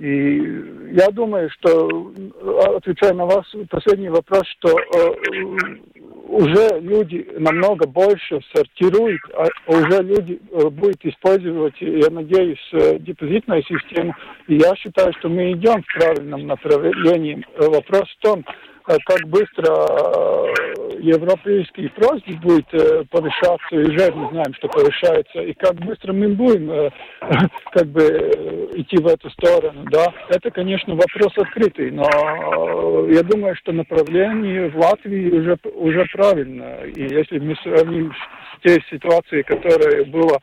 И 0.00 0.36
я 0.92 1.08
думаю, 1.10 1.50
что, 1.50 2.12
отвечая 2.76 3.12
на 3.12 3.26
ваш 3.26 3.46
последний 3.68 4.08
вопрос, 4.08 4.42
что 4.58 4.70
э, 4.70 5.14
уже 6.28 6.80
люди 6.80 7.28
намного 7.38 7.86
больше 7.86 8.40
сортируют, 8.54 9.20
а 9.34 9.48
уже 9.70 10.02
люди 10.02 10.40
э, 10.50 10.68
будут 10.70 11.04
использовать, 11.04 11.74
я 11.80 12.08
надеюсь, 12.10 12.70
э, 12.72 12.98
депозитную 13.00 13.62
систему. 13.64 14.14
И 14.48 14.56
я 14.56 14.74
считаю, 14.76 15.12
что 15.18 15.28
мы 15.28 15.52
идем 15.52 15.82
в 15.82 15.98
правильном 15.98 16.46
направлении. 16.46 17.44
Вопрос 17.58 18.08
в 18.18 18.22
том, 18.22 18.44
Э, 18.88 18.96
как 19.06 19.28
быстро 19.28 19.68
э, 19.68 20.54
европейский 21.00 21.86
проект 21.88 22.28
будет 22.40 22.66
э, 22.72 23.04
повышаться, 23.10 23.76
и 23.76 23.88
уже 23.88 24.10
мы 24.12 24.28
знаем, 24.30 24.52
что 24.54 24.68
повышается, 24.68 25.40
и 25.40 25.52
как 25.54 25.74
быстро 25.76 26.12
мы 26.12 26.28
будем 26.30 26.68
как 27.72 27.86
бы 27.86 28.02
идти 28.74 28.96
в 28.96 29.06
эту 29.06 29.30
сторону, 29.30 29.84
да, 29.90 30.12
это, 30.28 30.50
конечно, 30.50 30.94
вопрос 30.94 31.32
открытый, 31.36 31.92
но 31.92 32.04
я 33.08 33.22
думаю, 33.22 33.54
что 33.56 33.72
направление 33.72 34.68
в 34.70 34.76
Латвии 34.76 35.30
уже, 35.30 35.56
уже 35.74 36.04
правильно, 36.12 36.84
и 36.84 37.02
если 37.02 37.38
мы 37.38 37.56
сравним 37.62 38.12
с 38.12 38.16
той 38.62 38.84
ситуацией, 38.90 39.44
которая 39.44 40.04
была 40.06 40.38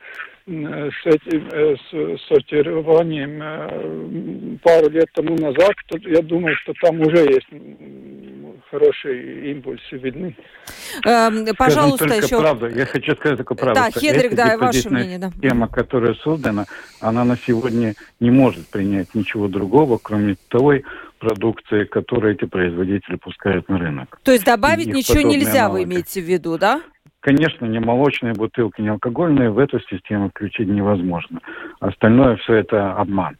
с 0.46 1.04
этим 1.04 1.50
с 1.52 1.90
сортированием 2.26 4.58
пару 4.62 4.88
лет 4.90 5.08
тому 5.14 5.36
назад, 5.36 5.74
то 5.86 5.98
я 6.08 6.22
думаю, 6.22 6.56
что 6.56 6.72
там 6.80 7.00
уже 7.00 7.18
есть 7.18 7.46
хорошие 8.70 9.50
импульсы 9.50 9.96
видны. 9.96 10.36
Эм, 11.04 11.46
пожалуйста, 11.56 12.06
только 12.06 12.24
еще... 12.24 12.38
правду. 12.40 12.68
Я 12.68 12.86
хочу 12.86 13.14
сказать 13.16 13.38
только 13.38 13.54
правду. 13.54 13.80
Да, 13.80 13.90
Хедрик, 13.90 14.34
да, 14.34 14.56
ваше 14.56 14.88
мнение. 14.90 15.18
Да. 15.18 15.30
Тема, 15.42 15.68
которая 15.68 16.14
создана, 16.14 16.66
она 17.00 17.24
на 17.24 17.36
сегодня 17.36 17.94
не 18.20 18.30
может 18.30 18.66
принять 18.68 19.14
ничего 19.14 19.48
другого, 19.48 19.98
кроме 20.02 20.36
той 20.48 20.84
продукции, 21.18 21.84
которую 21.84 22.34
эти 22.34 22.46
производители 22.46 23.16
пускают 23.16 23.68
на 23.68 23.78
рынок. 23.78 24.18
То 24.22 24.32
есть 24.32 24.44
добавить 24.44 24.86
ничего 24.86 25.20
нельзя, 25.20 25.66
аналоги. 25.66 25.84
вы 25.84 25.84
имеете 25.84 26.20
в 26.22 26.24
виду, 26.24 26.56
да? 26.56 26.80
Конечно, 27.20 27.66
ни 27.66 27.78
молочные 27.78 28.32
бутылки, 28.32 28.80
ни 28.80 28.88
алкогольные 28.88 29.50
в 29.50 29.58
эту 29.58 29.78
систему 29.80 30.30
включить 30.30 30.68
невозможно. 30.68 31.40
Остальное 31.78 32.36
все 32.36 32.54
это 32.54 32.94
обман. 32.94 33.36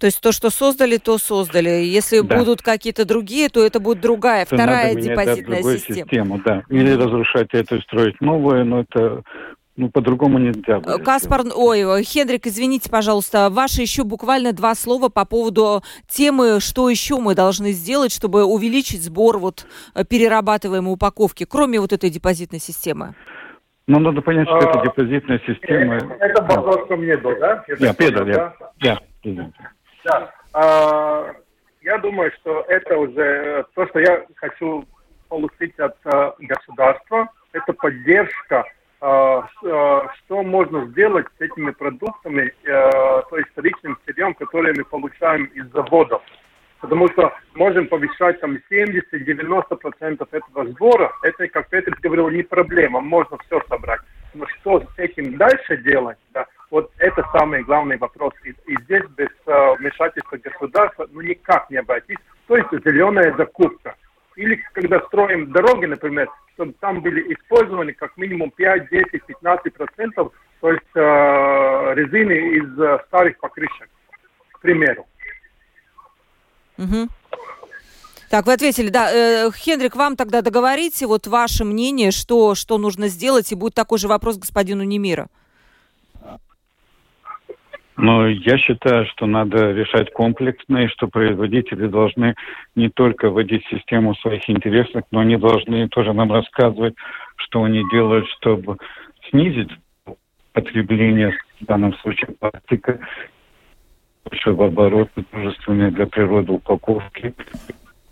То 0.00 0.06
есть 0.06 0.20
то, 0.20 0.32
что 0.32 0.50
создали, 0.50 0.96
то 0.96 1.18
создали. 1.18 1.68
Если 1.68 2.20
да. 2.20 2.38
будут 2.38 2.62
какие-то 2.62 3.04
другие, 3.04 3.48
то 3.48 3.64
это 3.64 3.80
будет 3.80 4.00
другая, 4.00 4.44
то 4.44 4.56
вторая 4.56 4.94
депозитная 4.94 5.62
система. 5.62 5.78
систему. 5.78 6.40
Да. 6.44 6.62
Или 6.68 6.92
разрушать 6.92 7.48
это 7.52 7.76
и 7.76 7.80
строить 7.80 8.20
новую, 8.20 8.64
но 8.64 8.80
это 8.80 9.22
ну, 9.76 9.90
по-другому 9.90 10.38
нельзя. 10.38 10.80
Будет 10.80 11.04
Каспар, 11.04 11.42
ой, 11.54 12.02
Хендрик, 12.04 12.46
извините, 12.46 12.90
пожалуйста, 12.90 13.48
ваши 13.50 13.82
еще 13.82 14.04
буквально 14.04 14.52
два 14.52 14.74
слова 14.74 15.08
по 15.08 15.24
поводу 15.24 15.82
темы, 16.06 16.60
что 16.60 16.88
еще 16.88 17.18
мы 17.18 17.34
должны 17.34 17.72
сделать, 17.72 18.12
чтобы 18.12 18.44
увеличить 18.44 19.02
сбор 19.02 19.38
вот 19.38 19.66
э, 19.94 20.04
перерабатываемой 20.04 20.92
упаковки, 20.92 21.44
кроме 21.44 21.80
вот 21.80 21.92
этой 21.92 22.10
депозитной 22.10 22.60
системы. 22.60 23.14
Ну, 23.86 23.98
надо 23.98 24.22
понять, 24.22 24.46
что 24.46 24.58
а, 24.58 24.70
это 24.70 24.82
депозитная 24.84 25.40
система. 25.46 25.96
Это 25.96 26.42
вопрос 26.42 26.88
ко 26.88 26.96
мне, 26.96 27.16
да? 27.16 27.64
Я, 27.78 27.92
Петр, 27.92 28.26
я, 28.26 28.54
я. 28.80 28.98
Да. 30.04 30.32
А, 30.52 31.34
я 31.82 31.98
думаю, 31.98 32.30
что 32.40 32.64
это 32.68 32.96
уже 32.96 33.22
э, 33.22 33.64
то, 33.74 33.86
что 33.88 33.98
я 34.00 34.24
хочу 34.36 34.84
получить 35.28 35.78
от 35.78 35.96
а, 36.04 36.34
государства, 36.38 37.28
это 37.52 37.72
поддержка, 37.72 38.64
а, 39.00 39.46
а, 39.62 40.08
что 40.16 40.42
можно 40.42 40.86
сделать 40.86 41.26
с 41.38 41.40
этими 41.40 41.70
продуктами, 41.72 42.52
а, 42.66 43.22
то 43.22 43.36
есть 43.36 43.50
вторичным 43.50 43.98
сырьем, 44.06 44.34
которые 44.34 44.74
мы 44.74 44.84
получаем 44.84 45.44
из 45.46 45.70
заводов. 45.72 46.22
Потому 46.80 47.08
что 47.08 47.32
можем 47.54 47.86
повышать 47.88 48.40
там 48.40 48.58
70-90% 48.70 50.28
этого 50.30 50.66
сбора. 50.68 51.12
Это, 51.22 51.48
как 51.48 51.68
Петр 51.68 51.96
говорил, 52.02 52.28
не 52.28 52.42
проблема, 52.42 53.00
можно 53.00 53.38
все 53.46 53.60
собрать. 53.68 54.00
Но 54.34 54.46
что 54.48 54.80
с 54.80 54.98
этим 54.98 55.36
дальше 55.36 55.78
делать, 55.78 56.18
да, 56.32 56.46
вот 56.70 56.90
это 56.98 57.24
самый 57.32 57.62
главный 57.62 57.96
вопрос. 57.96 58.32
И, 58.44 58.50
и 58.50 58.76
здесь 58.84 59.04
без 59.16 59.28
э, 59.46 59.74
вмешательства 59.78 60.36
государства 60.36 61.08
ну, 61.12 61.20
никак 61.20 61.70
не 61.70 61.78
обойтись. 61.78 62.18
То 62.46 62.56
есть 62.56 62.68
зеленая 62.84 63.34
закупка. 63.36 63.94
Или 64.36 64.62
когда 64.72 65.00
строим 65.02 65.52
дороги, 65.52 65.86
например, 65.86 66.28
чтобы 66.54 66.72
там 66.80 67.00
были 67.00 67.32
использованы 67.32 67.92
как 67.92 68.16
минимум 68.16 68.50
5, 68.50 68.90
10, 68.90 69.24
15 69.26 69.74
процентов, 69.74 70.32
то 70.60 70.70
есть 70.70 70.82
э, 70.94 71.94
резины 71.94 72.56
из 72.56 72.80
э, 72.80 72.98
старых 73.06 73.38
покрышек, 73.38 73.88
к 74.52 74.60
примеру. 74.60 75.06
Угу. 76.78 77.08
Так, 78.30 78.46
вы 78.46 78.54
ответили, 78.54 78.88
да. 78.88 79.12
Э, 79.12 79.50
Хендрик, 79.52 79.94
вам 79.94 80.16
тогда 80.16 80.42
договорите 80.42 81.06
вот 81.06 81.26
ваше 81.26 81.64
мнение, 81.64 82.10
что, 82.10 82.54
что 82.54 82.78
нужно 82.78 83.08
сделать, 83.08 83.52
и 83.52 83.54
будет 83.54 83.74
такой 83.74 83.98
же 83.98 84.08
вопрос 84.08 84.38
господину 84.38 84.82
Немира. 84.82 85.28
Но 87.96 88.26
я 88.26 88.58
считаю, 88.58 89.06
что 89.06 89.26
надо 89.26 89.72
решать 89.72 90.12
комплексно, 90.12 90.78
и 90.78 90.88
что 90.88 91.06
производители 91.06 91.86
должны 91.86 92.34
не 92.74 92.88
только 92.88 93.30
вводить 93.30 93.64
систему 93.66 94.14
своих 94.16 94.48
интересов, 94.50 95.04
но 95.12 95.20
они 95.20 95.36
должны 95.36 95.88
тоже 95.88 96.12
нам 96.12 96.32
рассказывать, 96.32 96.94
что 97.36 97.62
они 97.62 97.82
делают, 97.92 98.26
чтобы 98.30 98.78
снизить 99.30 99.70
потребление, 100.52 101.36
в 101.60 101.66
данном 101.66 101.94
случае 101.98 102.34
пластика, 102.38 102.98
чтобы 104.32 104.66
оборот 104.66 105.10
дружественные 105.32 105.90
для 105.90 106.06
природы 106.06 106.52
упаковки 106.52 107.34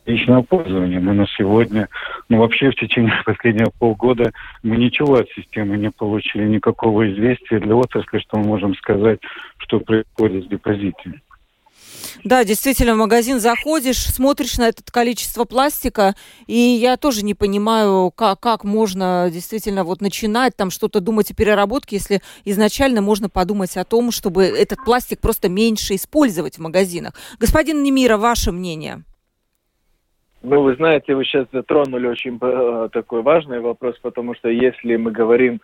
личного 0.06 0.42
пользования. 0.42 1.00
Мы 1.00 1.12
на 1.12 1.26
сегодня, 1.36 1.88
ну 2.28 2.38
вообще 2.38 2.70
в 2.70 2.76
течение 2.76 3.14
последнего 3.24 3.70
полгода 3.78 4.32
мы 4.62 4.76
ничего 4.76 5.14
от 5.14 5.28
системы 5.30 5.76
не 5.76 5.90
получили, 5.90 6.44
никакого 6.44 7.10
известия 7.12 7.60
для 7.60 7.76
отрасли, 7.76 8.18
что 8.18 8.38
мы 8.38 8.44
можем 8.44 8.74
сказать, 8.74 9.20
что 9.58 9.80
происходит 9.80 10.44
с 10.44 10.48
депозитами. 10.48 11.20
Да, 12.24 12.44
действительно, 12.44 12.94
в 12.94 12.98
магазин 12.98 13.40
заходишь, 13.40 13.98
смотришь 13.98 14.58
на 14.58 14.68
это 14.68 14.82
количество 14.90 15.44
пластика, 15.44 16.14
и 16.46 16.56
я 16.56 16.96
тоже 16.96 17.24
не 17.24 17.34
понимаю, 17.34 18.12
как, 18.14 18.40
как 18.40 18.64
можно 18.64 19.28
действительно 19.32 19.84
вот 19.84 20.00
начинать 20.00 20.56
там 20.56 20.70
что-то 20.70 21.00
думать 21.00 21.30
о 21.30 21.34
переработке, 21.34 21.96
если 21.96 22.22
изначально 22.44 23.02
можно 23.02 23.28
подумать 23.28 23.76
о 23.76 23.84
том, 23.84 24.10
чтобы 24.10 24.44
этот 24.44 24.84
пластик 24.84 25.20
просто 25.20 25.48
меньше 25.48 25.94
использовать 25.94 26.56
в 26.56 26.60
магазинах. 26.60 27.14
Господин 27.38 27.82
Немира, 27.82 28.16
ваше 28.16 28.52
мнение? 28.52 29.04
Ну, 30.42 30.62
вы 30.62 30.74
знаете, 30.74 31.14
вы 31.14 31.24
сейчас 31.24 31.46
затронули 31.52 32.08
очень 32.08 32.38
э, 32.40 32.88
такой 32.92 33.22
важный 33.22 33.60
вопрос, 33.60 33.96
потому 34.02 34.34
что 34.34 34.48
если 34.48 34.96
мы 34.96 35.12
говорим 35.12 35.60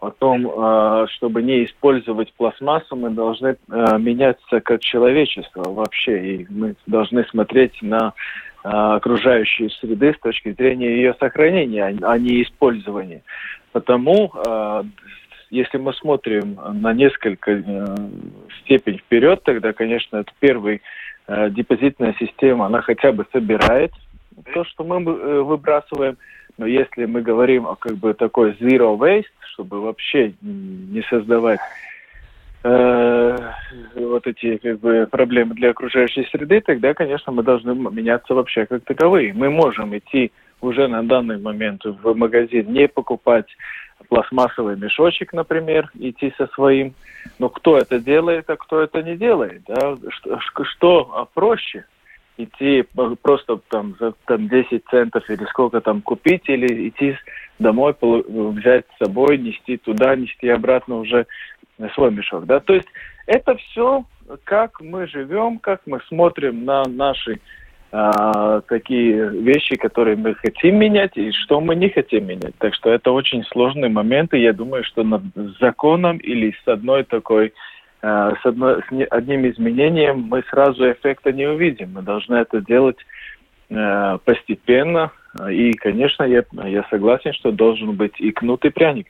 о 0.00 0.10
том, 0.10 0.46
э, 0.46 1.06
чтобы 1.12 1.42
не 1.42 1.64
использовать 1.64 2.34
пластмассу, 2.34 2.94
мы 2.94 3.08
должны 3.08 3.56
э, 3.56 3.98
меняться 3.98 4.60
как 4.60 4.80
человечество 4.80 5.70
вообще, 5.70 6.34
и 6.34 6.46
мы 6.50 6.74
должны 6.86 7.24
смотреть 7.24 7.80
на 7.82 8.12
окружающие 8.60 9.70
среды 9.70 10.12
с 10.12 10.18
точки 10.18 10.52
зрения 10.52 10.96
ее 10.96 11.14
сохранения, 11.18 11.96
а 12.02 12.18
не 12.18 12.42
использования. 12.42 13.22
Потому, 13.70 14.32
если 15.48 15.78
мы 15.78 15.94
смотрим 15.94 16.58
на 16.74 16.92
несколько 16.92 17.62
степень 18.60 18.98
вперед, 18.98 19.42
тогда, 19.44 19.72
конечно, 19.72 20.16
это 20.18 20.32
первый 20.40 20.82
депозитная 21.50 22.16
система, 22.18 22.66
она 22.66 22.82
хотя 22.82 23.12
бы 23.12 23.26
собирает 23.32 23.92
то, 24.52 24.64
что 24.64 24.84
мы 24.84 24.96
э, 24.96 25.42
выбрасываем, 25.42 26.16
но 26.56 26.66
если 26.66 27.04
мы 27.04 27.22
говорим 27.22 27.66
о 27.66 27.76
как 27.76 27.96
бы 27.96 28.14
такой 28.14 28.52
zero 28.60 28.96
waste, 28.98 29.26
чтобы 29.52 29.80
вообще 29.80 30.34
не 30.42 31.02
создавать 31.08 31.60
э, 32.64 33.36
вот 33.94 34.26
эти 34.26 34.56
как 34.56 34.80
бы 34.80 35.06
проблемы 35.10 35.54
для 35.54 35.70
окружающей 35.70 36.24
среды, 36.30 36.60
тогда, 36.60 36.94
конечно, 36.94 37.32
мы 37.32 37.42
должны 37.42 37.74
меняться 37.74 38.34
вообще 38.34 38.66
как 38.66 38.84
таковые. 38.84 39.32
Мы 39.32 39.50
можем 39.50 39.96
идти 39.96 40.32
уже 40.60 40.88
на 40.88 41.02
данный 41.04 41.38
момент 41.38 41.84
в 41.84 42.14
магазин, 42.14 42.72
не 42.72 42.88
покупать 42.88 43.46
пластмассовый 44.08 44.76
мешочек, 44.76 45.32
например, 45.32 45.90
идти 45.94 46.32
со 46.36 46.46
своим. 46.48 46.94
Но 47.38 47.48
кто 47.48 47.76
это 47.76 47.98
делает, 47.98 48.48
а 48.50 48.56
кто 48.56 48.80
это 48.80 49.02
не 49.02 49.16
делает? 49.16 49.62
Да? 49.66 49.96
Что, 50.10 50.64
что 50.64 51.28
проще? 51.34 51.84
Идти 52.38 52.84
просто 53.20 53.58
там 53.68 53.96
за 53.98 54.14
там, 54.26 54.48
10 54.48 54.84
центов 54.90 55.28
или 55.28 55.44
сколько 55.46 55.80
там 55.80 56.00
купить, 56.02 56.48
или 56.48 56.88
идти 56.88 57.16
домой, 57.58 57.94
взять 58.00 58.84
с 58.94 59.04
собой, 59.04 59.38
нести 59.38 59.76
туда, 59.76 60.14
нести 60.14 60.48
обратно 60.48 60.96
уже 60.98 61.26
свой 61.94 62.12
мешок. 62.12 62.46
Да? 62.46 62.60
То 62.60 62.74
есть 62.74 62.88
это 63.26 63.56
все, 63.56 64.04
как 64.44 64.80
мы 64.80 65.06
живем, 65.08 65.58
как 65.58 65.82
мы 65.86 66.00
смотрим 66.08 66.64
на 66.64 66.84
наши 66.84 67.40
а, 67.90 68.60
такие 68.62 69.30
вещи, 69.30 69.76
которые 69.76 70.16
мы 70.16 70.34
хотим 70.34 70.76
менять 70.76 71.16
и 71.16 71.32
что 71.32 71.60
мы 71.60 71.74
не 71.74 71.88
хотим 71.88 72.26
менять. 72.26 72.54
Так 72.58 72.74
что 72.74 72.90
это 72.90 73.10
очень 73.12 73.42
сложный 73.44 73.88
момент, 73.88 74.34
и 74.34 74.40
я 74.40 74.52
думаю, 74.52 74.84
что 74.84 75.02
над 75.02 75.22
законом 75.58 76.18
или 76.18 76.54
с 76.64 76.68
одной 76.68 77.04
такой 77.04 77.54
с, 78.00 78.40
одной, 78.44 78.82
с 78.82 79.06
одним 79.10 79.48
изменением 79.50 80.28
мы 80.30 80.42
сразу 80.50 80.90
эффекта 80.90 81.32
не 81.32 81.46
увидим. 81.46 81.92
Мы 81.94 82.02
должны 82.02 82.36
это 82.36 82.60
делать 82.60 82.98
а, 83.70 84.18
постепенно, 84.18 85.12
и, 85.50 85.72
конечно, 85.72 86.24
я, 86.24 86.42
я 86.66 86.84
согласен, 86.90 87.32
что 87.32 87.52
должен 87.52 87.94
быть 87.94 88.18
и 88.18 88.32
кнут, 88.32 88.64
и 88.64 88.70
пряник. 88.70 89.06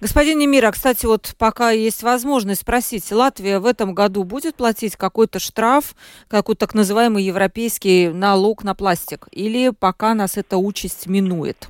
Господин 0.00 0.38
Немира, 0.38 0.70
кстати, 0.70 1.06
вот 1.06 1.34
пока 1.38 1.70
есть 1.70 2.02
возможность 2.02 2.62
спросить, 2.62 3.12
Латвия 3.12 3.58
в 3.58 3.66
этом 3.66 3.94
году 3.94 4.24
будет 4.24 4.56
платить 4.56 4.96
какой-то 4.96 5.38
штраф, 5.38 5.94
какой-то 6.28 6.60
так 6.60 6.74
называемый 6.74 7.22
европейский 7.22 8.08
налог 8.08 8.64
на 8.64 8.74
пластик? 8.74 9.28
Или 9.30 9.70
пока 9.78 10.14
нас 10.14 10.36
эта 10.36 10.56
участь 10.56 11.06
минует? 11.06 11.68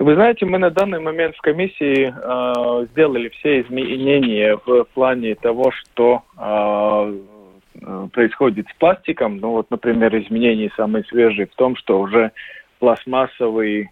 Вы 0.00 0.14
знаете, 0.14 0.46
мы 0.46 0.56
на 0.56 0.70
данный 0.70 0.98
момент 0.98 1.36
в 1.36 1.42
комиссии 1.42 2.10
э, 2.10 2.86
сделали 2.86 3.28
все 3.28 3.60
изменения 3.60 4.58
в 4.64 4.84
плане 4.94 5.34
того, 5.34 5.70
что 5.72 6.22
э, 6.38 8.08
происходит 8.10 8.66
с 8.68 8.78
пластиком. 8.78 9.36
Ну 9.36 9.50
вот, 9.50 9.70
например, 9.70 10.16
изменения 10.16 10.72
самые 10.74 11.04
свежие 11.04 11.46
в 11.48 11.54
том, 11.54 11.76
что 11.76 12.00
уже 12.00 12.32
пластмассовые 12.78 13.90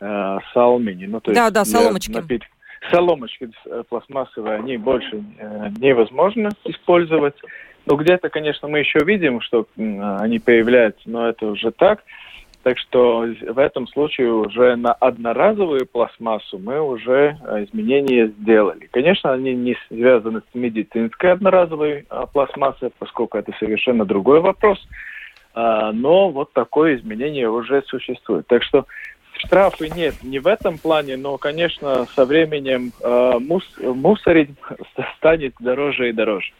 э, 0.00 0.38
салмини. 0.52 1.06
Ну, 1.06 1.20
то 1.20 1.32
да, 1.32 1.44
есть 1.44 1.54
да, 1.54 1.64
соломочки. 1.64 2.12
Напит... 2.12 2.42
Соломочки 2.90 3.48
э, 3.64 3.84
пластмассовые, 3.88 4.56
они 4.56 4.76
больше 4.76 5.24
э, 5.38 5.70
невозможно 5.78 6.50
использовать. 6.66 7.36
Но 7.86 7.96
где-то, 7.96 8.28
конечно, 8.28 8.68
мы 8.68 8.80
еще 8.80 8.98
видим, 8.98 9.40
что 9.40 9.66
э, 9.78 10.16
они 10.20 10.40
появляются, 10.40 11.08
но 11.08 11.26
это 11.26 11.46
уже 11.46 11.70
так. 11.70 12.04
Так 12.62 12.78
что 12.78 13.26
в 13.48 13.58
этом 13.58 13.88
случае 13.88 14.32
уже 14.32 14.76
на 14.76 14.92
одноразовую 14.92 15.84
пластмассу 15.86 16.58
мы 16.58 16.80
уже 16.80 17.36
э, 17.42 17.64
изменения 17.64 18.28
сделали. 18.28 18.88
Конечно, 18.92 19.32
они 19.32 19.52
не 19.52 19.76
связаны 19.88 20.40
с 20.40 20.54
медицинской 20.54 21.32
одноразовой 21.32 22.06
а, 22.08 22.26
пластмассой, 22.26 22.92
поскольку 22.96 23.36
это 23.36 23.52
совершенно 23.58 24.04
другой 24.04 24.40
вопрос. 24.40 24.78
А, 25.54 25.90
но 25.92 26.30
вот 26.30 26.52
такое 26.52 26.96
изменение 26.96 27.50
уже 27.50 27.82
существует. 27.82 28.46
Так 28.46 28.62
что 28.62 28.86
штрафы 29.38 29.88
нет 29.88 30.22
не 30.22 30.38
в 30.38 30.46
этом 30.46 30.78
плане, 30.78 31.16
но, 31.16 31.38
конечно, 31.38 32.06
со 32.14 32.24
временем 32.24 32.92
э, 33.00 33.38
мус 33.40 33.64
мусорить 33.80 34.50
станет 35.18 35.54
дороже 35.58 36.10
и 36.10 36.12
дороже. 36.12 36.52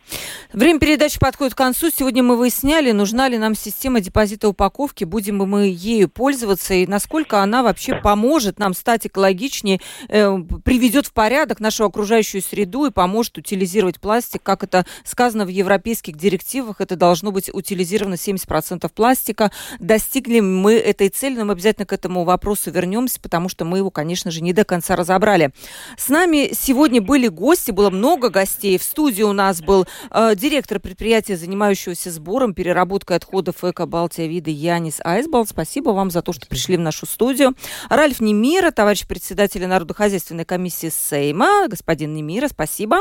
Время 0.52 0.78
передачи 0.78 1.18
подходит 1.18 1.54
к 1.54 1.58
концу. 1.58 1.90
Сегодня 1.90 2.22
мы 2.22 2.36
выясняли, 2.36 2.92
нужна 2.92 3.28
ли 3.28 3.38
нам 3.38 3.54
система 3.54 4.00
депозита 4.00 4.48
упаковки, 4.48 5.04
будем 5.04 5.40
ли 5.40 5.46
мы 5.46 5.66
ею 5.68 6.08
пользоваться 6.08 6.74
и 6.74 6.86
насколько 6.86 7.40
она 7.40 7.62
вообще 7.62 7.94
поможет 7.94 8.58
нам 8.58 8.74
стать 8.74 9.06
экологичнее, 9.06 9.80
э, 10.08 10.36
приведет 10.64 11.06
в 11.06 11.12
порядок 11.12 11.60
нашу 11.60 11.84
окружающую 11.84 12.42
среду 12.42 12.86
и 12.86 12.90
поможет 12.90 13.38
утилизировать 13.38 14.00
пластик. 14.00 14.42
Как 14.42 14.62
это 14.64 14.84
сказано 15.04 15.44
в 15.44 15.48
европейских 15.48 16.16
директивах, 16.16 16.80
это 16.80 16.96
должно 16.96 17.32
быть 17.32 17.50
утилизировано 17.52 18.14
70% 18.14 18.90
пластика. 18.92 19.50
Достигли 19.78 20.40
мы 20.40 20.74
этой 20.74 21.08
цели, 21.08 21.36
но 21.36 21.44
мы 21.44 21.52
обязательно 21.52 21.86
к 21.86 21.92
этому 21.92 22.24
вопросу 22.24 22.71
вернемся, 22.72 23.20
потому 23.20 23.48
что 23.48 23.64
мы 23.64 23.78
его, 23.78 23.90
конечно 23.90 24.30
же, 24.30 24.42
не 24.42 24.52
до 24.52 24.64
конца 24.64 24.96
разобрали. 24.96 25.50
С 25.96 26.08
нами 26.08 26.50
сегодня 26.52 27.00
были 27.00 27.28
гости, 27.28 27.70
было 27.70 27.90
много 27.90 28.28
гостей. 28.28 28.78
В 28.78 28.82
студии 28.82 29.22
у 29.22 29.32
нас 29.32 29.62
был 29.62 29.86
э, 30.10 30.34
директор 30.34 30.80
предприятия, 30.80 31.36
занимающегося 31.36 32.10
сбором, 32.10 32.54
переработкой 32.54 33.16
отходов 33.16 33.62
Эко 33.62 33.86
Балтия 33.86 34.26
Вида 34.26 34.50
Янис 34.50 35.00
Айсбал. 35.04 35.46
Спасибо 35.46 35.90
вам 35.90 36.10
за 36.10 36.22
то, 36.22 36.32
что 36.32 36.46
пришли 36.46 36.76
в 36.76 36.80
нашу 36.80 37.06
студию. 37.06 37.54
Ральф 37.88 38.20
Немира, 38.20 38.70
товарищ 38.70 39.06
председателя 39.06 39.68
Народохозяйственной 39.68 40.44
комиссии 40.44 40.90
Сейма. 40.90 41.68
Господин 41.68 42.14
Немира, 42.14 42.48
спасибо. 42.48 43.00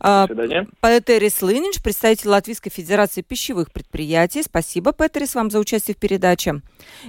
До 0.00 0.26
свидания. 0.26 0.66
Петерис 0.80 1.42
Лынинч, 1.42 1.82
представитель 1.82 2.28
Латвийской 2.28 2.70
Федерации 2.70 3.22
пищевых 3.22 3.72
предприятий. 3.72 4.42
Спасибо, 4.42 4.92
Петерис, 4.92 5.34
вам 5.34 5.50
за 5.50 5.58
участие 5.58 5.94
в 5.94 5.98
передаче. 5.98 6.62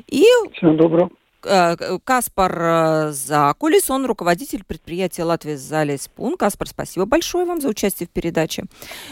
И... 0.08 0.26
Всего 0.54 0.74
доброго. 0.74 1.10
Э, 1.44 1.76
Каспар 2.04 2.62
э, 2.62 3.12
Закулис, 3.12 3.89
он 3.89 4.06
руководитель 4.06 4.64
предприятия 4.64 5.24
Латвия 5.24 5.58
Залеспун. 5.58 6.38
Каспар, 6.38 6.68
спасибо 6.68 7.06
большое 7.06 7.46
вам 7.46 7.62
за 7.62 7.70
участие 7.70 8.08
в 8.08 8.12
передаче. 8.12 8.66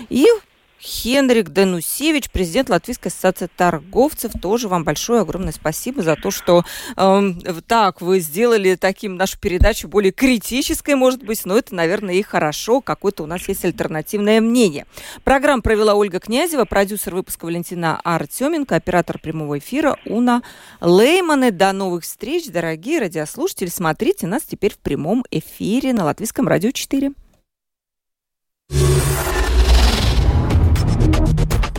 И 0.10 0.26
Хенрик 0.82 1.50
Денусевич, 1.50 2.30
президент 2.32 2.70
Латвийской 2.70 3.10
ассоциации 3.10 3.50
торговцев. 3.56 4.32
Тоже 4.42 4.68
вам 4.68 4.84
большое 4.84 5.22
огромное 5.22 5.52
спасибо 5.52 6.02
за 6.02 6.16
то, 6.16 6.32
что 6.32 6.64
э, 6.96 7.32
так 7.68 8.02
вы 8.02 8.20
сделали 8.20 8.76
таким 8.76 9.16
нашу 9.16 9.40
передачу 9.40 9.88
более 9.88 10.12
критической, 10.12 10.96
может 10.96 11.24
быть, 11.24 11.46
но 11.46 11.58
это, 11.58 11.76
наверное, 11.76 12.16
и 12.16 12.22
хорошо. 12.22 12.80
Какое-то 12.82 13.24
у 13.24 13.26
нас 13.26 13.48
есть 13.48 13.66
альтернативное 13.66 14.40
мнение. 14.40 14.86
Программу 15.24 15.62
провела 15.62 15.96
Ольга 15.96 16.20
Князева, 16.20 16.66
продюсер 16.66 17.14
выпуска 17.14 17.46
Валентина 17.46 18.00
Артеменко, 18.04 18.76
оператор 18.76 19.20
прямого 19.20 19.60
эфира 19.60 19.98
Уна 20.06 20.44
Лейманы. 20.80 21.52
До 21.52 21.74
новых 21.74 22.04
встреч, 22.04 22.48
дорогие 22.48 23.00
радиослушатели. 23.00 23.68
Смотрите 23.68 24.28
нас 24.28 24.44
теперь 24.44 24.74
в 24.74 24.78
прямом 24.78 25.26
эфире 25.30 25.92
на 25.92 26.06
Латвийском 26.06 26.48
радио 26.48 26.72
4. 26.72 27.12